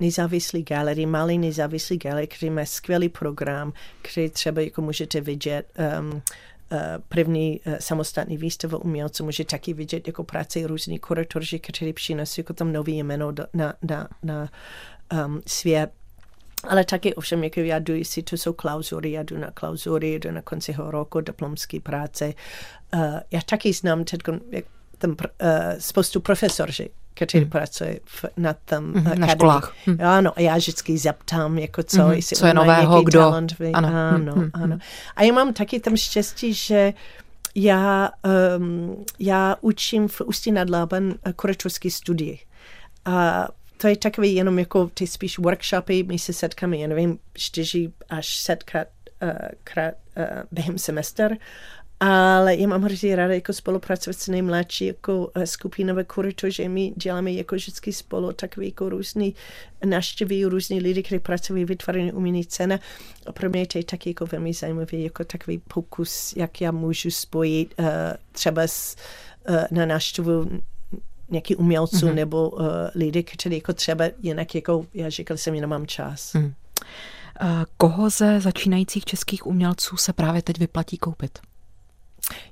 [0.00, 5.66] nezávislý galerii, malý nezávislý galerii, který má skvělý program, který třeba jako můžete vidět
[6.00, 6.22] um,
[6.72, 12.40] Uh, první uh, samostatný výstavu umělců může taky vidět jako práce různých kuratoři, kteří přinesou
[12.40, 14.48] jako tam nový jméno na, na, na
[15.26, 15.90] um, svět
[16.68, 20.30] ale taky ovšem, jak já jdu, jestli to jsou klauzury, já jdu na klauzury, jdu
[20.30, 22.34] na konci roku, diplomské práce.
[22.94, 24.20] Uh, já taky znám teď
[24.98, 25.16] tam uh,
[25.78, 27.50] spoustu profesoři, kteří mm.
[27.50, 29.74] pracují v, na tom mm, na školách.
[29.86, 29.96] Mm.
[30.00, 33.18] Ano, a já vždycky zeptám, jako co, mm, jestli co je nového, kdo.
[33.18, 34.78] Talent, ano, ano, mm, ano.
[35.16, 36.92] A já mám taky tam štěstí, že
[37.54, 38.10] já,
[38.58, 42.36] um, já učím v Ústí nad Labem kuratorské studie.
[43.04, 43.48] A
[43.82, 48.36] to je takový jenom jako ty spíš workshopy, my se setkáme, já nevím, čtyři až
[48.36, 48.88] setkat
[49.22, 49.30] uh,
[49.64, 51.36] krát uh, během semestr
[52.04, 56.92] ale já mám hrozně ráda jako spolupracovat s nejmladší jako eh, skupinové kuritu, že my
[56.96, 59.34] děláme jako vždycky spolu takový jako různý
[59.84, 62.78] naštěví různý lidi, kteří pracují vytvoření umění cena.
[63.26, 67.10] A pro mě to je taky jako velmi zajímavý, jako takový pokus, jak já můžu
[67.10, 67.86] spojit uh,
[68.32, 68.96] třeba s,
[69.48, 70.50] uh, na naštěvu
[71.30, 72.14] nějaký umělců mm-hmm.
[72.14, 76.32] nebo uh, lidi, kteří jako třeba jinak jako, já říkal jsem, jenom mám čas.
[76.32, 76.54] Mm.
[77.76, 81.38] Koho ze začínajících českých umělců se právě teď vyplatí koupit?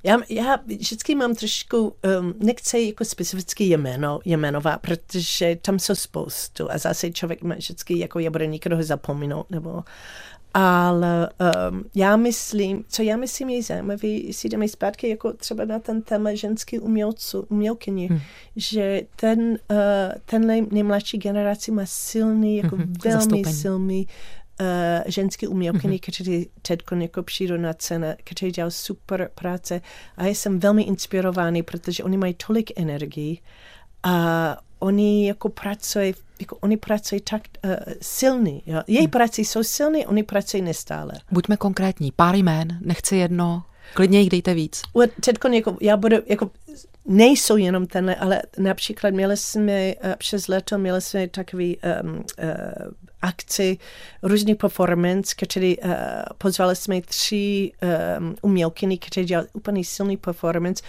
[0.02, 6.70] Já, já vždycky mám trošku, um, nechci jako specificky jméno, jmenovat, protože tam jsou spoustu
[6.70, 9.84] a zase člověk má vždycky, jako já bude někoho zapomenout, nebo
[10.54, 11.28] ale
[11.70, 16.02] um, já myslím, co já myslím je zajímavé, si jdeme zpátky jako třeba na ten
[16.02, 18.20] téma ženský umělců, umělkyni, hmm.
[18.56, 19.56] že ten, uh,
[20.24, 23.54] ten nejmladší generaci má silný, jako hmm, velmi zastoupení.
[23.54, 24.06] silný
[24.60, 24.66] uh,
[25.06, 26.12] ženské umělkyně, mm-hmm.
[26.12, 29.80] kteří teď jako přijdou na cenu, kteří dělají super práce
[30.16, 33.38] a já jsem velmi inspirovaný, protože oni mají tolik energii
[34.02, 37.70] a oni jako pracují, jako oni pracují tak uh,
[38.02, 38.62] silný.
[38.66, 38.82] Jo?
[38.86, 39.10] Její hmm.
[39.10, 41.12] práce jsou silný, oni pracují nestále.
[41.30, 43.62] Buďme konkrétní, pár jmén, nechci jedno,
[43.94, 44.82] klidně jich dejte víc.
[45.20, 46.50] Teď jako, já budu, jako,
[47.06, 52.22] nejsou jenom tenhle, ale například měli jsme uh, přes leto, měli jsme takový um, uh,
[53.22, 53.78] akci,
[54.22, 55.92] různý performance, který uh,
[56.38, 57.72] pozvali jsme tři
[58.18, 60.82] um, umělkyny, které dělali úplně silný performance.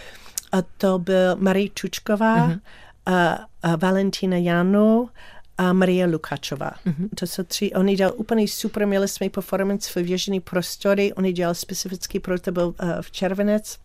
[0.52, 2.60] A to byl Marie Čučková, mm-hmm.
[3.06, 5.10] A, a Valentina Janu
[5.58, 6.72] a Maria Lukáčová.
[6.88, 7.10] Mm-hmm.
[7.16, 11.56] To jsou tři, oni dělali úplně super, měli jsme performance v věžený prostory, oni dělali
[11.56, 13.78] specifický pro to byl uh, v červenec.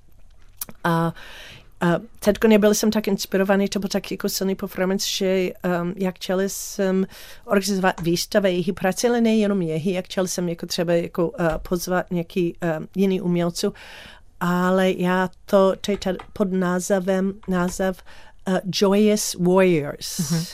[0.84, 1.14] A
[1.80, 1.86] a
[2.18, 5.50] teď nebyl jsem tak inspirovaný, to byl tak jako silný performance, že
[5.82, 7.06] um, jak chtěl jsem
[7.44, 12.10] organizovat výstavy jejich práce, ale nejenom jejich, jak chtěl jsem jako třeba jako uh, pozvat
[12.10, 13.74] nějaký um, jiný umělců,
[14.40, 15.98] ale já to, to je
[16.32, 18.02] pod názvem, název
[18.48, 20.46] uh, Joyous Warriors, mm-hmm.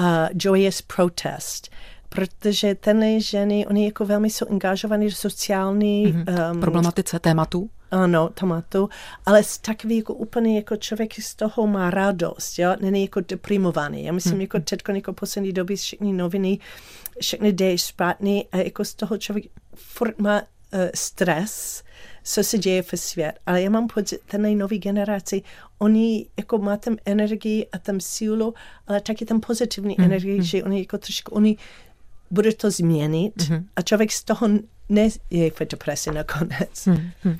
[0.00, 1.70] uh, Joyous Protest
[2.14, 6.06] protože tenhle ženy, oni jako velmi jsou angažovaní do sociální...
[6.06, 6.50] Mm-hmm.
[6.52, 7.70] Um, Problematice tématu?
[7.92, 8.88] ano, tomatu,
[9.26, 14.04] ale takový jako úplně jako člověk z toho má radost, jo, není jako deprimovaný.
[14.04, 14.40] Já myslím, hmm.
[14.40, 16.58] jako teď jako poslední době všechny noviny,
[17.20, 21.82] všechny jde špatný a jako z toho člověk furt má uh, stres,
[22.22, 23.32] co se děje v svět.
[23.46, 25.42] Ale já mám pocit, ten nový generaci,
[25.78, 28.54] oni jako má tam energii a tam sílu,
[28.86, 30.04] ale taky tam pozitivní hmm.
[30.04, 30.42] energii, hmm.
[30.42, 31.56] že oni jako trošku, oni
[32.30, 33.64] bude to změnit mm-hmm.
[33.76, 34.48] a člověk z toho
[34.88, 36.86] ne je v depresi nakonec.
[36.86, 37.38] Hmm, hmm.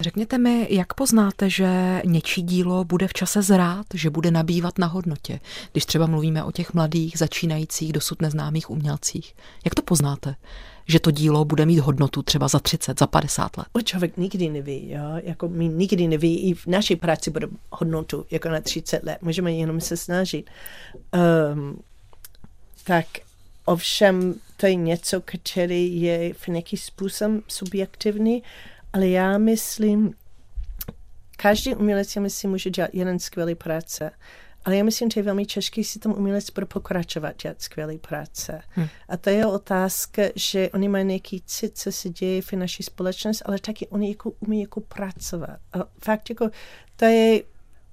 [0.00, 4.86] Řekněte mi, jak poznáte, že něčí dílo bude v čase zrát, že bude nabývat na
[4.86, 5.40] hodnotě,
[5.72, 9.34] když třeba mluvíme o těch mladých, začínajících, dosud neznámých umělcích.
[9.64, 10.34] Jak to poznáte?
[10.86, 13.66] Že to dílo bude mít hodnotu třeba za 30, za 50 let.
[13.84, 15.02] Člověk nikdy neví, jo?
[15.22, 19.52] jako my nikdy neví, i v naší práci bude hodnotu jako na 30 let, můžeme
[19.52, 20.50] jenom se snažit.
[21.52, 21.82] Um,
[22.84, 23.06] tak
[23.64, 28.42] Ovšem to je něco, který je v nějaký způsob subjektivní,
[28.92, 30.14] ale já myslím,
[31.36, 34.10] každý umělec, já myslím, může dělat jeden skvělý práce.
[34.64, 38.62] Ale já myslím, že je velmi těžké si tam umělec bude pokračovat dělat skvělé práce.
[38.68, 38.88] Hmm.
[39.08, 43.44] A to je otázka, že oni mají nějaký cit, co se děje v naší společnosti,
[43.44, 45.58] ale taky oni jako umí jako pracovat.
[45.72, 46.50] A fakt jako
[46.96, 47.42] to je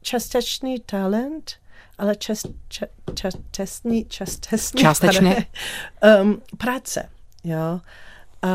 [0.02, 1.52] částečný talent,
[1.98, 5.48] ale čas, čas, čas, časný, častesný, částečně
[6.22, 7.10] um, práce.
[7.44, 7.82] Jo.
[8.42, 8.48] A,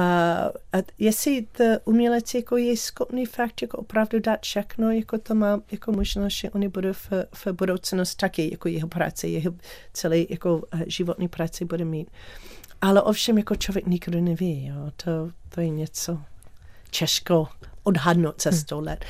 [0.72, 5.60] a jestli to umělec jako je schopný fakt jako opravdu dát všechno, jako to má
[5.72, 9.54] jako možnost, že oni budou v, v budoucnosti taky jako jeho práce, jeho
[9.92, 12.08] celý jako eh, životní práci bude mít.
[12.80, 14.90] Ale ovšem jako člověk nikdo neví, jo.
[14.96, 16.18] To, to je něco
[16.90, 17.48] těžko
[17.82, 19.04] odhadnout za sto let.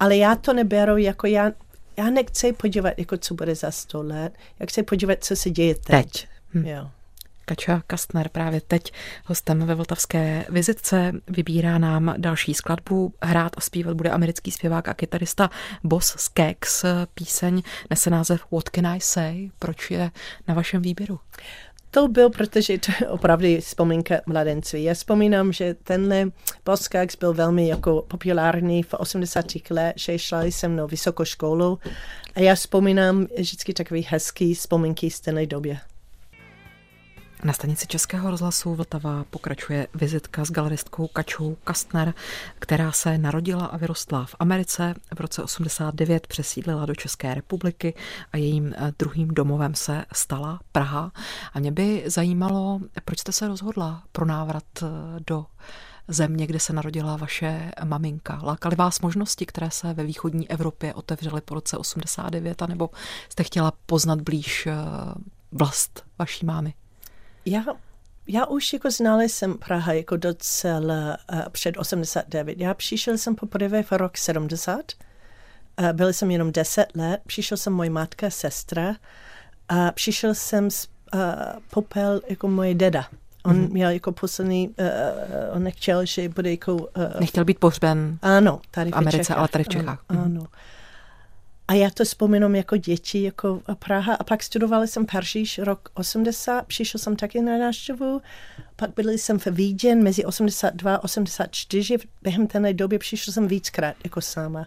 [0.00, 1.52] Ale já to neberu jako já,
[1.96, 5.74] já nechci podívat, jako co bude za sto let, já chci podívat, co se děje
[5.74, 5.84] teď.
[5.84, 6.26] teď.
[6.54, 6.66] Hm.
[6.66, 6.90] Jo.
[7.52, 8.92] Kača Kastner právě teď
[9.24, 13.14] hostem ve Vltavské vizitce vybírá nám další skladbu.
[13.22, 15.50] Hrát a zpívat bude americký zpěvák a kytarista
[15.84, 16.84] Boss Skeks.
[17.14, 19.50] Píseň nese název What Can I Say?
[19.58, 20.10] Proč je
[20.48, 21.20] na vašem výběru?
[21.90, 24.84] To byl, protože to je opravdu vzpomínka mladenství.
[24.84, 26.24] Já vzpomínám, že tenhle
[26.64, 29.46] Boskax byl velmi jako populární v 80.
[29.70, 31.78] let, že šla jsem na vysokou školu
[32.34, 35.80] a já vzpomínám vždycky takový hezký vzpomínky z té době.
[37.44, 42.14] Na stanici Českého rozhlasu Vltava pokračuje vizitka s galeristkou Kačou Kastner,
[42.58, 44.94] která se narodila a vyrostla v Americe.
[45.14, 47.94] V roce 89 přesídlila do České republiky
[48.32, 51.12] a jejím eh, druhým domovem se stala Praha.
[51.52, 54.86] A mě by zajímalo, proč jste se rozhodla pro návrat eh,
[55.26, 55.46] do
[56.08, 58.40] země, kde se narodila vaše maminka?
[58.42, 62.90] Lákaly vás možnosti, které se ve východní Evropě otevřely po roce 89, anebo
[63.28, 64.74] jste chtěla poznat blíž eh,
[65.52, 66.74] vlast vaší mámy?
[67.44, 67.64] Já
[68.26, 72.60] já už jako znala jsem Praha jako docela uh, před 89.
[72.60, 74.80] Já přišel jsem poprvé v rok 70.
[75.80, 77.20] Uh, byl jsem jenom 10 let.
[77.26, 78.94] Přišel jsem můj matka, sestra.
[79.68, 81.20] A přišel jsem z uh,
[81.70, 83.06] Popel jako můj deda.
[83.44, 83.72] On mm-hmm.
[83.72, 86.74] měl jako poslední, uh, on nechtěl, že bude jako...
[86.74, 86.86] Uh,
[87.20, 90.04] nechtěl být pohřben ano, tady v Americe, v ale tady v Čechách.
[90.08, 90.46] Ano, ano.
[91.68, 94.14] A já to vzpomínám jako děti, jako Praha.
[94.14, 98.20] A pak studovala jsem Paříž rok 80, přišel jsem taky na návštěvu.
[98.76, 101.96] Pak byl jsem v Víděn mezi 82 a 84.
[102.22, 104.66] Během té doby přišel jsem víckrát jako sama.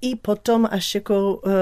[0.00, 1.52] I potom, až jako, uh,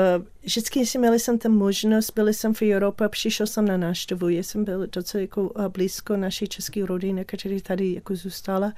[0.43, 4.43] vždycky si měli jsem ten možnost, byli jsem v Evropě, přišel jsem na návštěvu, já
[4.43, 8.73] jsem byl docela jako uh, blízko naší české rodiny, která tady jako zůstala.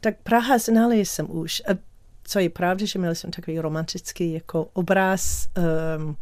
[0.00, 1.62] Tak Praha znala jsem už.
[1.68, 1.93] A
[2.24, 5.48] co je pravda, že měli jsem takový romantický jako obraz
[5.98, 6.16] um,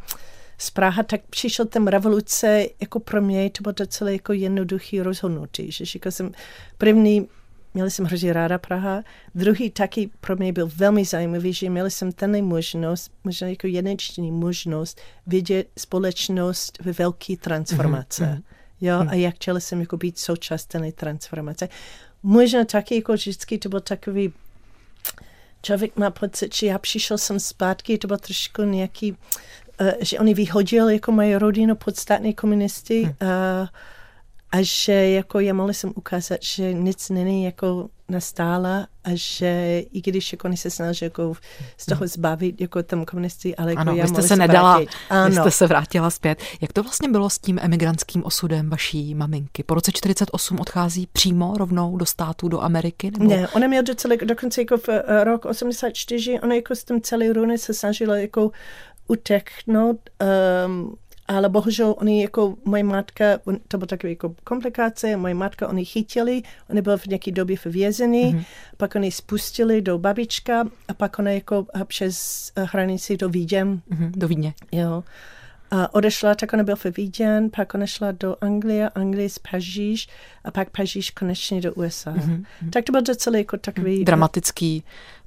[0.57, 5.71] z Praha, tak přišel ten revoluce, jako pro mě to bylo docela jako jednoduchý rozhodnutí,
[5.71, 6.31] že říkal jsem,
[6.77, 7.27] první
[7.75, 9.03] Měli jsem hrozně ráda Praha.
[9.35, 14.31] Druhý taky pro mě byl velmi zajímavý, že měli jsem tenhle možnost, možná jako jedinečný
[14.31, 18.23] možnost vidět společnost ve velké transformace.
[18.23, 18.43] Mm-hmm.
[18.81, 19.09] Jo, mm-hmm.
[19.09, 21.69] a jak chtěla jsem jako být součástí transformace.
[22.23, 24.33] Možná taky jako vždycky to byl takový
[25.63, 29.17] člověk má pocit, že já přišel jsem zpátky, to bylo trošku nějaký, uh,
[30.01, 33.13] že oni vyhodili jako moje rodinu podstatní komunisty hmm.
[33.21, 33.67] uh,
[34.51, 40.01] a že jako já mohla jsem ukázat, že nic není jako nastála a že i
[40.01, 41.33] když jako oni se snaží jako
[41.77, 45.29] z toho zbavit jako tam komunisti, ale jako ano, já vy jste se nedala, ano.
[45.29, 46.41] vy jste se vrátila zpět.
[46.61, 49.63] Jak to vlastně bylo s tím emigrantským osudem vaší maminky?
[49.63, 53.11] Po roce 48 odchází přímo rovnou do států, do Ameriky?
[53.11, 53.35] Nebo?
[53.35, 57.29] Ne, ona měla docela, dokonce jako v uh, rok 84, ona jako s tím celý
[57.29, 58.51] runy se snažila jako
[59.07, 60.09] uteknout
[60.65, 60.95] um,
[61.37, 63.25] ale bohužel oni jako moje matka,
[63.67, 67.65] to bylo takové jako komplikace, moje matka, oni chytili, oni byli v nějaké době v
[67.65, 68.45] vězení, mm-hmm.
[68.77, 73.65] pak oni spustili do babička a pak ona jako přes hranici do Vídně.
[73.65, 74.53] Mm-hmm, do Vídně.
[74.71, 75.03] Jo.
[75.71, 80.07] A odešla, tak ona byla v Vídně, pak ona šla do Anglie, Anglie z Paříž
[80.43, 82.13] a pak Paříž konečně do USA.
[82.13, 82.45] Mm-hmm.
[82.69, 84.05] Tak to byl docela jako takový...
[84.05, 84.83] Dramatický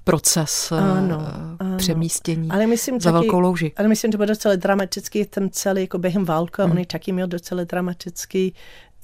[0.06, 1.76] proces eh, ano, ano.
[1.76, 3.72] přemístění ale myslím, za taky, velkou louži.
[3.76, 6.70] Ale myslím, to bylo docela dramatický, ten celý jako během války, hmm.
[6.70, 8.54] on taky měl docela dramatický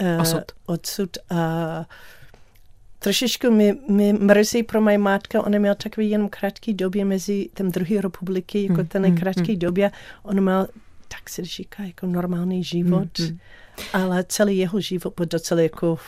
[0.00, 0.52] uh, odsud.
[0.66, 1.84] odsud a
[2.98, 7.70] trošičku mi, mi mrzí pro moje mátka, ona měla takový jenom krátký době mezi tím
[7.70, 8.86] druhé republiky, jako hmm.
[8.86, 9.16] ten hmm.
[9.16, 9.58] krátký hmm.
[9.58, 9.90] době,
[10.22, 10.66] on měl,
[11.08, 13.38] tak se říká, jako normální život, hmm.
[13.92, 15.98] ale celý jeho život byl docela jako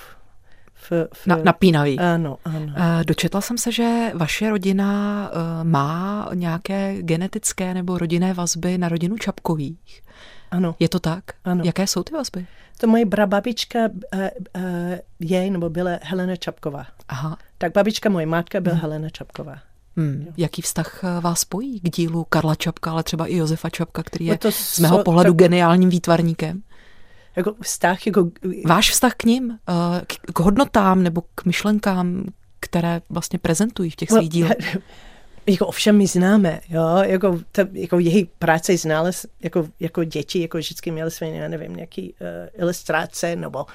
[0.91, 1.27] v, v...
[1.27, 1.99] Na, napínavý.
[1.99, 2.73] Ano, ano.
[2.77, 8.89] Eh, dočetla jsem se, že vaše rodina eh, má nějaké genetické nebo rodinné vazby na
[8.89, 10.03] rodinu Čapkových.
[10.51, 10.75] Ano.
[10.79, 11.25] Je to tak?
[11.45, 11.65] Ano.
[11.65, 12.47] Jaké jsou ty vazby?
[12.79, 14.21] To moje babička uh,
[14.57, 14.63] uh,
[15.21, 16.87] je nebo byla Helena Čapková.
[17.09, 17.39] Aha.
[17.59, 18.83] Tak babička moje matka byla hmm.
[18.83, 19.59] Helena Čapková.
[19.97, 20.27] Hmm.
[20.37, 24.39] Jaký vztah vás spojí k dílu Karla Čapka, ale třeba i Josefa Čapka, který je
[24.39, 26.63] to z mého so, pohledu to, geniálním výtvarníkem?
[27.37, 28.31] Jako vztah, jako...
[28.67, 32.25] Váš vztah k ním, eh, k, k hodnotám nebo k myšlenkám,
[32.61, 34.77] které vlastně prezentují v těch svých dílech?
[35.47, 39.11] jako ovšem my známe, jo, jako, to, jako její práce znala
[39.43, 43.67] jako, jako děti, jako vždycky měli své, já nevím, nějaký uh, ilustrace, nebo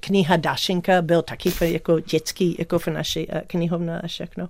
[0.00, 4.48] kniha Dašenka byl taky jako dětský, jako v naší uh, knihovna a všechno.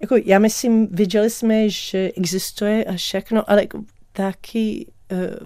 [0.00, 4.86] Jako, já myslím, viděli jsme, že existuje a všechno, ale jako, taky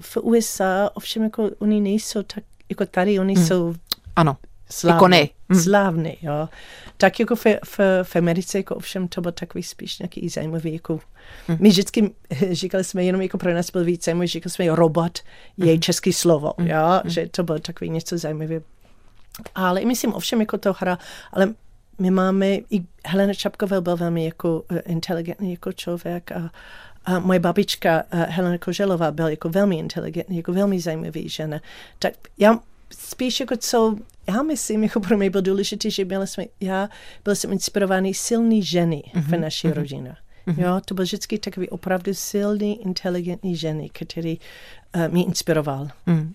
[0.01, 3.47] v USA, ovšem jako oni nejsou tak, jako tady oni hmm.
[3.47, 3.75] jsou
[4.17, 4.37] ano,
[4.71, 5.31] slávny, ikony.
[5.49, 5.61] Hmm.
[5.61, 6.49] Slávny, jo.
[6.97, 11.01] Tak jako v, v, v Americe, jako ovšem to byl takový spíš nějaký zajímavý, jako
[11.47, 11.59] hmm.
[11.61, 12.11] my vždycky
[12.51, 15.19] říkali jsme jenom jako pro nás byl víc zajímavý, říkali jsme robot
[15.57, 15.81] je hmm.
[15.81, 16.69] český slovo, hmm.
[16.69, 17.11] jo, hmm.
[17.11, 18.61] že to bylo takový něco zajímavé.
[19.55, 20.99] Ale myslím ovšem jako to hra,
[21.33, 21.55] ale
[21.99, 26.51] my máme, i Helena Čapková byl velmi jako uh, inteligentní jako člověk a
[27.05, 31.61] a moje babička uh, Helena Koželová byla jako velmi inteligentní, jako velmi zajímavý žena.
[31.99, 32.59] Tak já
[32.91, 33.97] spíš jako co,
[34.29, 36.89] já myslím, jako pro mě bylo důležité, že byla jsem, já
[37.25, 39.23] byl jsem inspirovaný silný ženy mm-hmm.
[39.23, 39.75] v naší mm-hmm.
[39.75, 40.17] rodině.
[40.47, 40.63] Mm-hmm.
[40.63, 44.39] Jo, to byl vždycky takový opravdu silný, inteligentní ženy, který
[44.97, 45.89] uh, mě inspiroval.
[46.07, 46.33] Mm.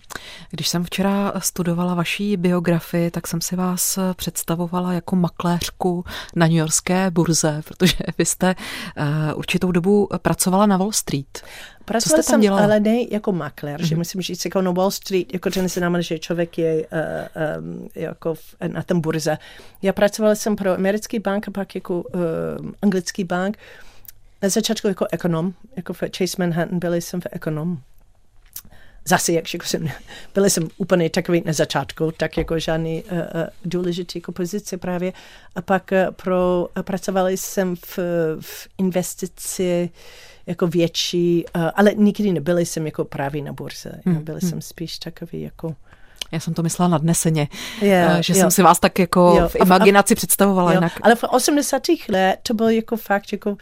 [0.50, 6.04] Když jsem včera studovala vaší biografii, tak jsem si vás představovala jako makléřku
[6.36, 11.42] na Yorkské burze, protože vy jste uh, určitou dobu pracovala na Wall Street.
[11.86, 12.62] Pracovala jsem, dělala?
[12.62, 13.84] ale ne jako maklér, mm-hmm.
[13.84, 14.00] že mhm.
[14.00, 18.34] musím říct, jako na Wall Street, jako to neznamená, že člověk je uh, um, jako
[18.34, 19.38] v, na tom burze.
[19.82, 22.20] Já pracovala jsem pro americký bank a pak jako uh,
[22.82, 23.58] anglický bank.
[24.42, 27.78] Na začátku jako ekonom, jako v Chase Manhattan byli jsem v ekonom
[29.08, 29.88] zase, jak jako jsem,
[30.34, 33.22] byl jsem úplně takový na začátku, tak jako žádný uh, uh,
[33.64, 35.12] důležitý jako pozice právě.
[35.54, 37.98] A pak uh, pro, uh, pracovali jsem v,
[38.40, 39.90] v investici
[40.46, 44.00] jako větší, uh, ale nikdy nebyli jsem jako právě na burze.
[44.04, 44.24] Hmm.
[44.24, 44.50] Byli hmm.
[44.50, 45.74] jsem spíš takový jako
[46.32, 47.48] já jsem to myslela nadneseně,
[47.82, 48.40] yeah, že jo.
[48.40, 50.92] jsem si vás tak jako jo, v imaginaci a, představovala jo, jinak.
[51.02, 51.82] Ale v 80.
[52.08, 53.56] let to byl jako fakt jako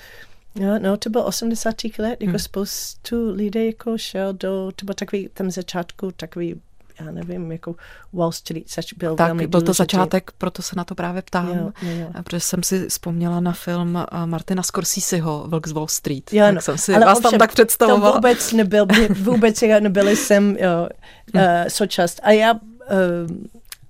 [0.60, 1.74] Jo, no, to bylo 80.
[1.98, 2.38] let, jako hmm.
[2.38, 6.60] spoustu lidí jako šel do, to byl takový, tam začátku, takový
[7.00, 7.74] já nevím, jako
[8.12, 11.48] Wall Street zač byl tak, velmi byl to začátek, proto se na to právě ptám,
[11.48, 12.22] jo, jo, jo.
[12.22, 16.54] protože jsem si vzpomněla na film eh, Martina Scorseseho Vlk z Wall Street, jo, no,
[16.54, 18.12] tak jsem si ale vás ovšem, tam tak představovala.
[18.12, 18.86] To vůbec nebyl,
[19.22, 20.88] vůbec nebyli jsem jo,
[21.34, 22.20] uh, součást.
[22.22, 22.58] A já uh,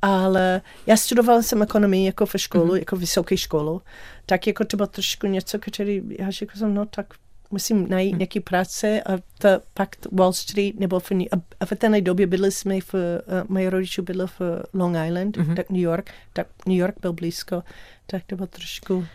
[0.02, 2.78] ale já studovala jsem ekonomii jako ve školu, mm-hmm.
[2.78, 3.82] jako vysoké školu,
[4.26, 7.06] tak jako to bylo trošku něco, který já řekla jsem, no tak
[7.54, 8.18] musím najít mm.
[8.18, 12.50] nějaký práce a to, pak Wall Street nebo v, a, a v té době bydli
[12.52, 13.00] jsme v, uh,
[13.48, 14.40] moje rodiče bydli v
[14.74, 15.54] Long Island, mm-hmm.
[15.54, 17.62] tak New York, tak New York byl blízko,
[18.06, 19.06] tak to bylo trošku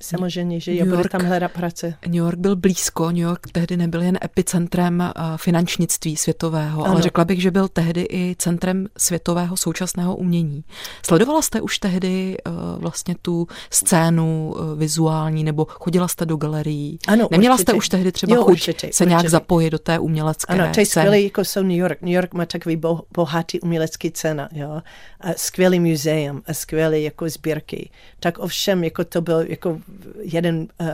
[0.00, 1.94] Samozřejmě, že New York, tam hledat práce.
[2.06, 6.92] New York byl blízko, New York tehdy nebyl jen epicentrem eh, finančnictví světového, ano.
[6.92, 10.64] ale řekla bych, že byl tehdy i centrem světového současného umění.
[11.02, 16.98] Sledovala jste už tehdy eh, vlastně tu scénu eh, vizuální, nebo chodila jste do galerií?
[17.08, 17.62] Ano, Neměla určitě.
[17.62, 19.08] jste už tehdy třeba jo, chuť určitě, se určitě.
[19.08, 22.02] nějak zapojit do té umělecké Ano, to je skvělé, jako jsou New York.
[22.02, 22.80] New York má takový
[23.14, 24.82] bohatý umělecký cena, jo.
[25.20, 27.90] A skvělý muzeum a skvělé jako sbírky.
[28.20, 29.78] Tak ovšem, jako to byl jako
[30.20, 30.88] jeden uh,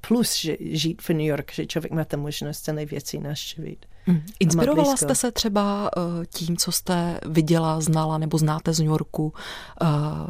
[0.00, 3.86] plus, že žít v New York, že člověk má tam možnost celé věci navštívit.
[4.06, 4.22] Mm.
[4.40, 9.24] Inspirovala jste se třeba uh, tím, co jste viděla, znala nebo znáte z New Yorku
[9.24, 9.88] uh,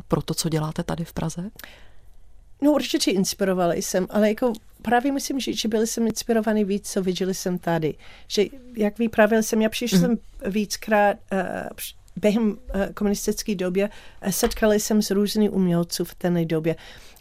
[0.09, 1.51] pro to, co děláte tady v Praze?
[2.63, 4.53] No určitě inspirovala jsem, ale jako
[4.83, 7.95] právě musím říct, že byl jsem inspirovaný víc, co viděli jsem tady.
[8.29, 8.45] Že
[8.77, 10.05] jak vyprávěl jsem, já přišel mm.
[10.05, 10.19] jsem
[10.51, 11.41] víckrát uh,
[12.21, 12.57] během uh,
[12.95, 13.91] komunistické době
[14.31, 16.77] setkali jsem s různými umělců v té době.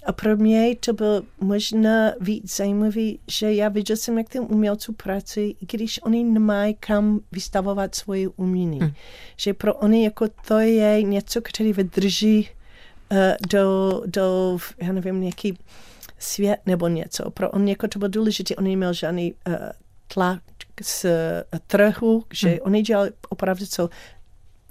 [0.06, 4.94] A pro mě to bylo možná víc zajímavý, že já viděl jsem, jak ty umělců
[4.94, 8.80] pracují, i když oni nemají kam vystavovat svoje umění.
[8.80, 8.92] Hmm.
[9.38, 12.50] Že pro oni jako to je něco, který vydrží
[13.12, 13.18] uh,
[13.50, 15.58] do, do, já nevím, nějaký
[16.20, 17.32] svět nebo něco.
[17.32, 19.56] Pro on jako to bylo důležité, on neměl žádný uh,
[20.14, 20.42] tlak
[20.82, 21.12] z uh,
[21.68, 22.58] trhu, že hmm.
[22.62, 23.90] oni dělali opravdu, co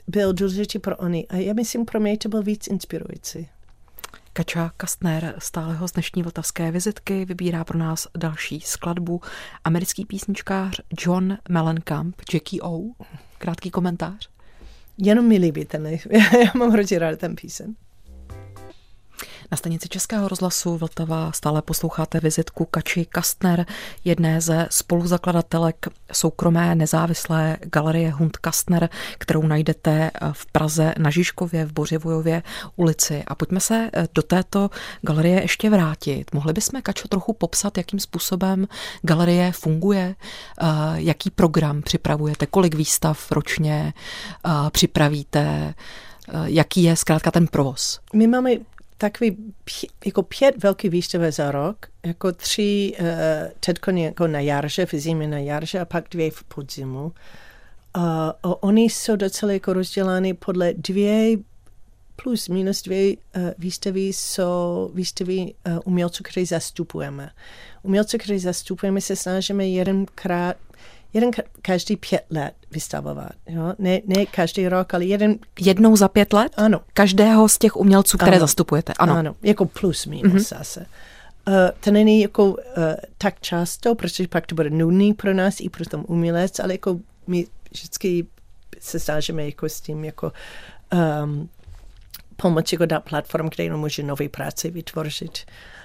[0.09, 1.27] byl důležitý pro oni.
[1.29, 3.49] A já myslím, pro mě to bylo víc inspirující.
[4.33, 9.21] Kača Kastner, stáleho z dnešní vltavské vizitky, vybírá pro nás další skladbu.
[9.65, 12.81] Americký písničkář John Mellencamp, Jackie O.
[13.39, 14.29] Krátký komentář.
[14.99, 15.87] Jenom mi líbí ten,
[16.45, 17.75] já mám hrozně rád ten píseň.
[19.51, 23.67] Na stanici Českého rozhlasu Vltava stále posloucháte vizitku Kači Kastner,
[24.05, 28.89] jedné ze spoluzakladatelek soukromé nezávislé galerie Hund Kastner,
[29.19, 32.43] kterou najdete v Praze na Žižkově v Bořivojově
[32.77, 33.25] ulici.
[33.27, 34.71] A pojďme se eh, do této
[35.03, 36.35] galerie ještě vrátit.
[36.35, 38.69] Mohli bychom, Kačo, trochu popsat, jakým způsobem
[39.03, 40.15] galerie funguje,
[40.61, 43.93] eh, jaký program připravujete, kolik výstav ročně
[44.47, 45.75] eh, připravíte,
[46.45, 48.01] jaký je zkrátka ten provoz?
[48.13, 48.51] My máme
[48.99, 49.37] takový
[50.07, 53.07] jako pět velký výstavy za rok, jako tři uh,
[53.61, 57.05] teď jako na jarže, v zimě na jarže a pak dvě v podzimu.
[57.05, 57.13] Uh,
[58.43, 61.37] a oni jsou docela jako rozdělány podle dvě
[62.23, 67.31] plus minus dvě uh, výstavy jsou výstavy uh, umělců, které zastupujeme.
[67.83, 70.57] Umělců, které zastupujeme, se snažíme jedenkrát
[71.13, 71.31] jeden
[71.63, 73.33] každý pět let vystavovat.
[73.49, 73.75] Jo?
[73.79, 75.39] Ne, ne každý rok, ale jeden...
[75.61, 76.53] Jednou za pět let?
[76.57, 76.81] Ano.
[76.93, 78.41] Každého z těch umělců, které ano.
[78.41, 78.93] zastupujete?
[78.99, 79.15] Ano.
[79.15, 80.59] Ano, jako plus minus mm-hmm.
[80.59, 80.87] zase.
[81.49, 82.57] Uh, to není jako uh,
[83.19, 86.99] tak často, protože pak to bude nudný pro nás i pro tom umělec, ale jako
[87.27, 88.27] my vždycky
[88.81, 90.33] se snažíme jako s tím jako
[91.23, 91.49] um,
[92.37, 95.39] pomoci jako dát platform, kde jenom může nové práce vytvořit.
[95.49, 95.76] Uh,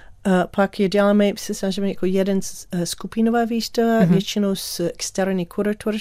[0.50, 2.40] pak je děláme, se snažíme jako jeden
[2.74, 4.08] uh, skupinová výstava, mm-hmm.
[4.08, 5.94] většinou s externí kurator,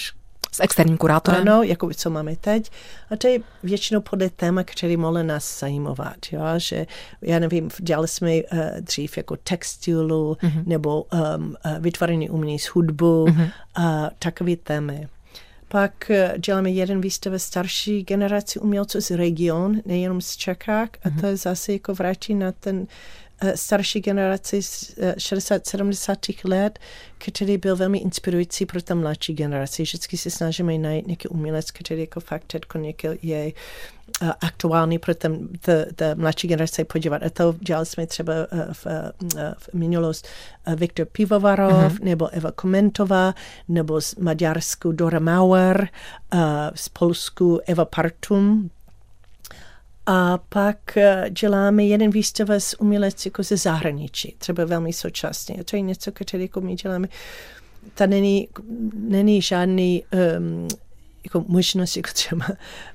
[0.53, 1.41] s externím kurátorem?
[1.41, 2.71] Ano, jako co máme teď.
[3.09, 6.17] A to je většinou podle téma, který mohly nás zajímovat.
[6.31, 6.41] Jo?
[6.57, 6.87] Že,
[7.21, 8.41] já nevím, dělali jsme uh,
[8.79, 10.63] dřív jako textilu mm-hmm.
[10.65, 13.51] nebo um, uh, vytvoření umění z hudbu mm-hmm.
[13.75, 15.07] a takové témy.
[15.67, 21.21] Pak děláme jeden výstav starší generaci umělců z region, nejenom z Čekách, a mm-hmm.
[21.21, 22.87] to je zase jako vrátí na ten
[23.55, 26.79] starší generaci z 60-70 let,
[27.17, 29.83] který byl velmi inspirující pro ta mladší generaci.
[29.83, 32.63] Vždycky se snažíme najít nějaký umělec, který jako fakt teď
[33.21, 33.51] je
[34.41, 37.23] aktuální pro ten, ta, ta mladší generace podívat.
[37.23, 38.33] A to dělali jsme třeba
[38.73, 38.85] v,
[39.57, 40.27] v minulost
[40.75, 42.03] Viktor Pivovarov, mm-hmm.
[42.03, 43.35] nebo Eva Komentová,
[43.67, 45.87] nebo z Maďarsku Dora Mauer,
[46.75, 48.69] z Polsku Eva Partum,
[50.05, 55.55] a pak eh, děláme jeden výstava z umělec jako ze zahraničí, třeba velmi současně.
[55.59, 57.07] A to je něco, které jako my děláme.
[57.93, 58.47] Ta není,
[58.93, 60.03] není žádný
[60.37, 60.67] um,
[61.23, 62.45] jako možnost, jako třeba,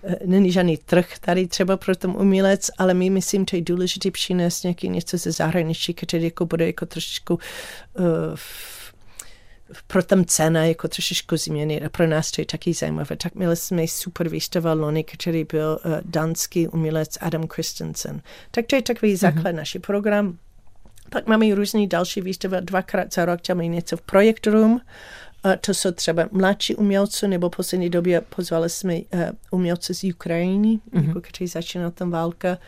[0.02, 4.10] eh, není žádný trh tady třeba pro ten umělec, ale my myslím, že je důležité
[4.10, 8.04] přinést nějaký něco ze zahraničí, které jako bude jako trošičku uh,
[9.86, 13.16] pro tam cena jako trošičku změnit a pro nás to je taky zajímavé.
[13.16, 18.22] Tak měli jsme super výstava loni, který byl uh, danský umělec Adam Christensen.
[18.50, 19.18] Tak to je takový mm-hmm.
[19.18, 20.38] základ naší program.
[21.10, 24.80] Pak máme různý další výstavy, dvakrát za rok děláme něco v Project Room, uh,
[25.60, 30.68] to jsou třeba mladší umělci, nebo v poslední době pozvali jsme uh, umělce z Ukrajiny,
[30.78, 31.08] mm-hmm.
[31.08, 32.58] jako kteří začínal tam válka.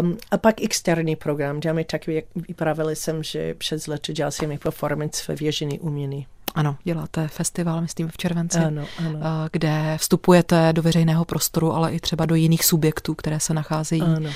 [0.00, 1.60] Um, a pak externí program.
[1.60, 6.26] Děláme takový, jak vypravili jsem, že přes leto dělal jsem performance ve věžený umění.
[6.54, 9.18] Ano, děláte festival, myslím, v červenci, ano, ano.
[9.52, 14.30] kde vstupujete do veřejného prostoru, ale i třeba do jiných subjektů, které se nacházejí ano.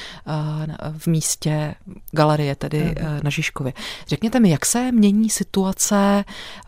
[0.98, 1.74] v místě
[2.10, 3.20] galerie, tedy ano.
[3.22, 3.72] na Žižkově.
[4.08, 6.24] Řekněte mi, jak se mění situace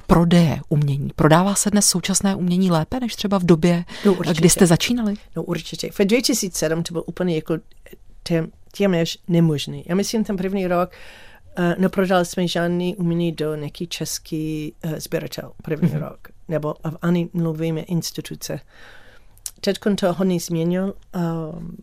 [0.07, 1.11] prodeje umění?
[1.17, 5.15] Prodává se dnes současné umění lépe, než třeba v době, no, kdy jste začínali?
[5.37, 5.91] No určitě.
[5.93, 7.59] V 2007 to bylo úplně jako
[8.77, 9.85] téměř nemožný.
[9.87, 10.91] Já myslím, ten první rok
[11.59, 16.09] uh, neprodali jsme žádný umění do nějaký český uh, sběratel první mm-hmm.
[16.09, 18.61] rok, nebo ani mluvíme instituce.
[19.61, 20.95] Teď to hodně změnil
[21.55, 21.77] um,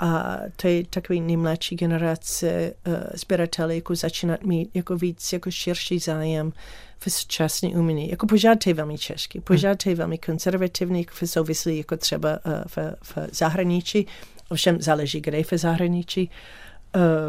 [0.00, 5.98] a to je takový nejmladší generace uh, sběratelů, jako začínat mít jako víc jako širší
[5.98, 6.52] zájem
[6.98, 8.10] v současné umění.
[8.10, 12.78] Jako pořád je velmi český, pořád je velmi konzervativní, v souvislí jako třeba uh, v,
[13.02, 14.06] v zahraničí,
[14.48, 16.30] ovšem záleží, kde je v zahraničí.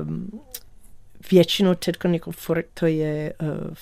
[0.02, 0.42] Um,
[1.32, 3.76] většinou teď jako furt to je uh,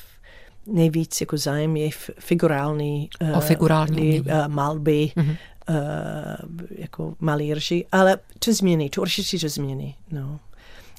[0.75, 5.37] nejvíc jako zájem je figurální, uh, o figurální uh, malby, mm-hmm.
[5.69, 5.75] uh,
[6.77, 9.95] jako malíři, ale to změní, to určitě to změní.
[10.11, 10.39] No.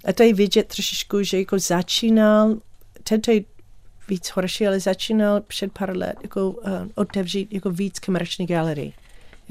[0.05, 2.57] A to je vidět trošičku, že jako začínal,
[3.03, 3.41] teď to je
[4.09, 6.61] víc horší, ale začínal před pár let jako uh,
[6.95, 8.93] otevřít jako víc komerční galerii.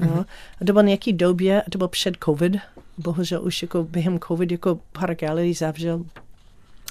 [0.00, 0.24] Mm-hmm.
[0.60, 2.56] A to bylo nějaký době, a to bylo před covid,
[2.98, 6.04] bohužel už jako během covid jako pár galerií zavřel,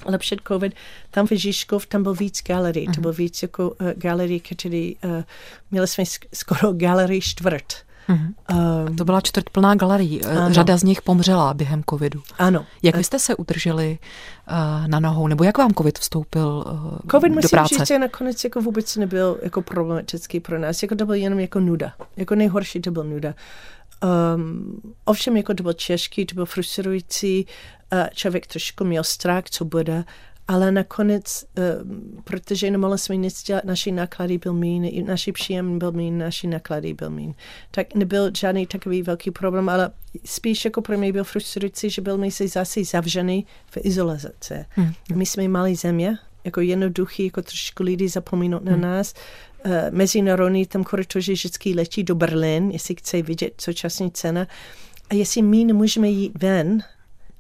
[0.06, 0.74] ale před covid,
[1.12, 2.96] tam v Žižkov, tam byl víc galerií, mm-hmm.
[2.96, 5.24] to byl víc jako uh, galerií, který, uh,
[5.72, 7.74] měli jsme skoro galerii čtvrt.
[8.10, 8.88] Mm-hmm.
[8.88, 10.22] Um, to byla čtvrt plná galerii.
[10.24, 10.54] Eh, ano.
[10.54, 12.22] Řada z nich pomřela během covidu.
[12.38, 12.66] Ano.
[12.84, 13.98] Jak vy jste se udrželi
[14.50, 17.76] uh, na nohou, nebo jak vám covid vstoupil uh, COVID do práce?
[17.76, 20.84] říct, že nakonec jako vůbec nebyl jako problematický pro nás.
[20.84, 21.94] Jako to byl jenom jako nuda.
[22.18, 23.34] Jako nejhorší to byl nuda.
[24.04, 27.46] Um, ovšem, jako to byl těžký, to byl frustrující,
[27.94, 30.04] uh, člověk trošku měl strach, co bude,
[30.48, 35.92] ale nakonec, uh, protože nemohli jsme nic dělat, naši náklady byl mín, naši příjem byl
[35.92, 37.34] mín, naši náklady byl mín.
[37.72, 39.92] Tak nebyl žádný takový velký problém, ale
[40.26, 44.66] spíš jako pro mě byl frustrující, že byl si zase zavřený v izolaci.
[44.70, 44.94] Hmm.
[45.16, 48.82] My jsme malý země, jako jednoduchý, jako trošku lidi zapomínout na hmm.
[48.82, 49.14] nás.
[49.66, 54.48] Uh, mezinárodní tam korytoři vždycky letí do Berlín, jestli chce vidět současní cena.
[55.10, 56.84] A jestli my nemůžeme jít ven,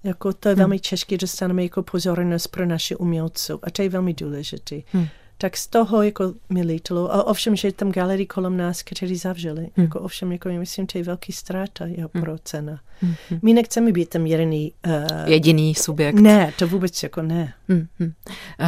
[0.03, 0.59] jako to je hmm.
[0.59, 4.82] velmi těžké, dostaneme jako pozornost pro naše umělce a to je velmi důležité.
[4.91, 5.07] Hmm.
[5.38, 7.14] Tak z toho jako mi lítalo.
[7.14, 9.62] A ovšem, že tam galerii kolem nás, kteří zavřeli.
[9.76, 9.86] Hmm.
[9.86, 12.24] Jako ovšem, jako myslím, to je velký ztráta jeho hmm.
[12.24, 12.80] pro cena.
[13.02, 13.16] Hmm.
[13.42, 14.74] My nechceme být tam jediný...
[14.88, 16.16] Uh, Jediný subjekt.
[16.16, 17.54] Ne, to vůbec jako ne.
[17.70, 17.88] Hmm.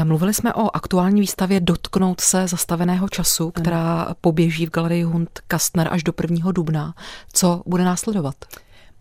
[0.04, 4.16] Mluvili jsme o aktuální výstavě Dotknout se zastaveného času, která hmm.
[4.22, 6.52] poběží v galerii Hund Kastner až do 1.
[6.52, 6.94] dubna.
[7.34, 8.36] Co bude následovat?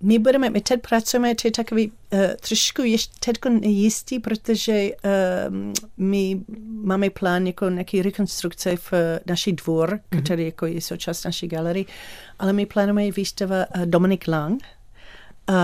[0.04, 5.54] My budeme, my teď pracujeme, to je takový uh, trošku ještě teď nejistý, protože uh,
[5.96, 6.40] my
[6.82, 10.22] máme plán jako nějaký rekonstrukce v uh, naší dvor, mm-hmm.
[10.22, 11.84] který jako je součást naší galerie,
[12.38, 15.56] ale my plánujeme výstava uh, Dominik Lang uh,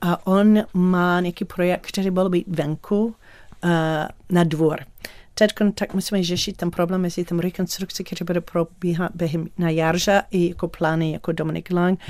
[0.00, 3.70] a on má nějaký projekt, který byl být venku uh,
[4.30, 4.80] na dvor.
[5.38, 10.22] Teď tak musíme řešit ten problém mezi tím rekonstrukcí, který bude probíhat během na jarža
[10.30, 12.00] i jako plány jako Dominik Lang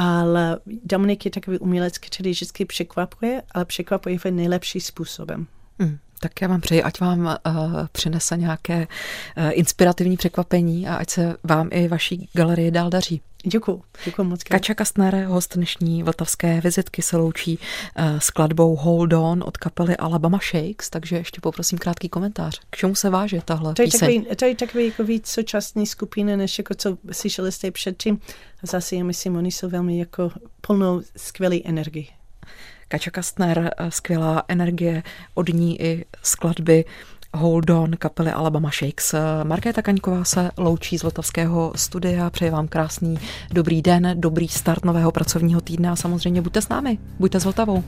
[0.00, 5.46] ale Dominik je takový umělec, který vždycky překvapuje, ale překvapuje v nejlepší způsobem.
[5.78, 5.98] Mm.
[6.22, 7.34] Tak já vám přeji, ať vám uh,
[7.92, 13.20] přinese nějaké uh, inspirativní překvapení a ať se vám i vaší galerie dál daří.
[13.44, 14.42] Děkuji, děkuji moc.
[14.42, 19.96] Kača Kastner, host dnešní vltavské vizitky, se loučí uh, s kladbou Hold On od kapely
[19.96, 22.60] Alabama Shakes, takže ještě poprosím krátký komentář.
[22.70, 24.22] K čemu se váže tahle to je píseň?
[24.22, 28.18] Takový, to je takový jako víc současný skupiny, než jako co slyšeli jste předtím.
[28.62, 32.06] A zase já myslím, oni jsou velmi jako plnou skvělé energie.
[32.90, 35.02] Kača Kastner, eh, skvělá energie,
[35.34, 36.84] od ní i skladby
[37.34, 39.14] Hold On kapely Alabama Shakes.
[39.44, 42.30] Markéta Kaňková se loučí z Vltavského studia.
[42.30, 43.18] Přeji vám krásný
[43.52, 47.84] dobrý den, dobrý start nového pracovního týdne a samozřejmě buďte s námi, buďte s Vltavou.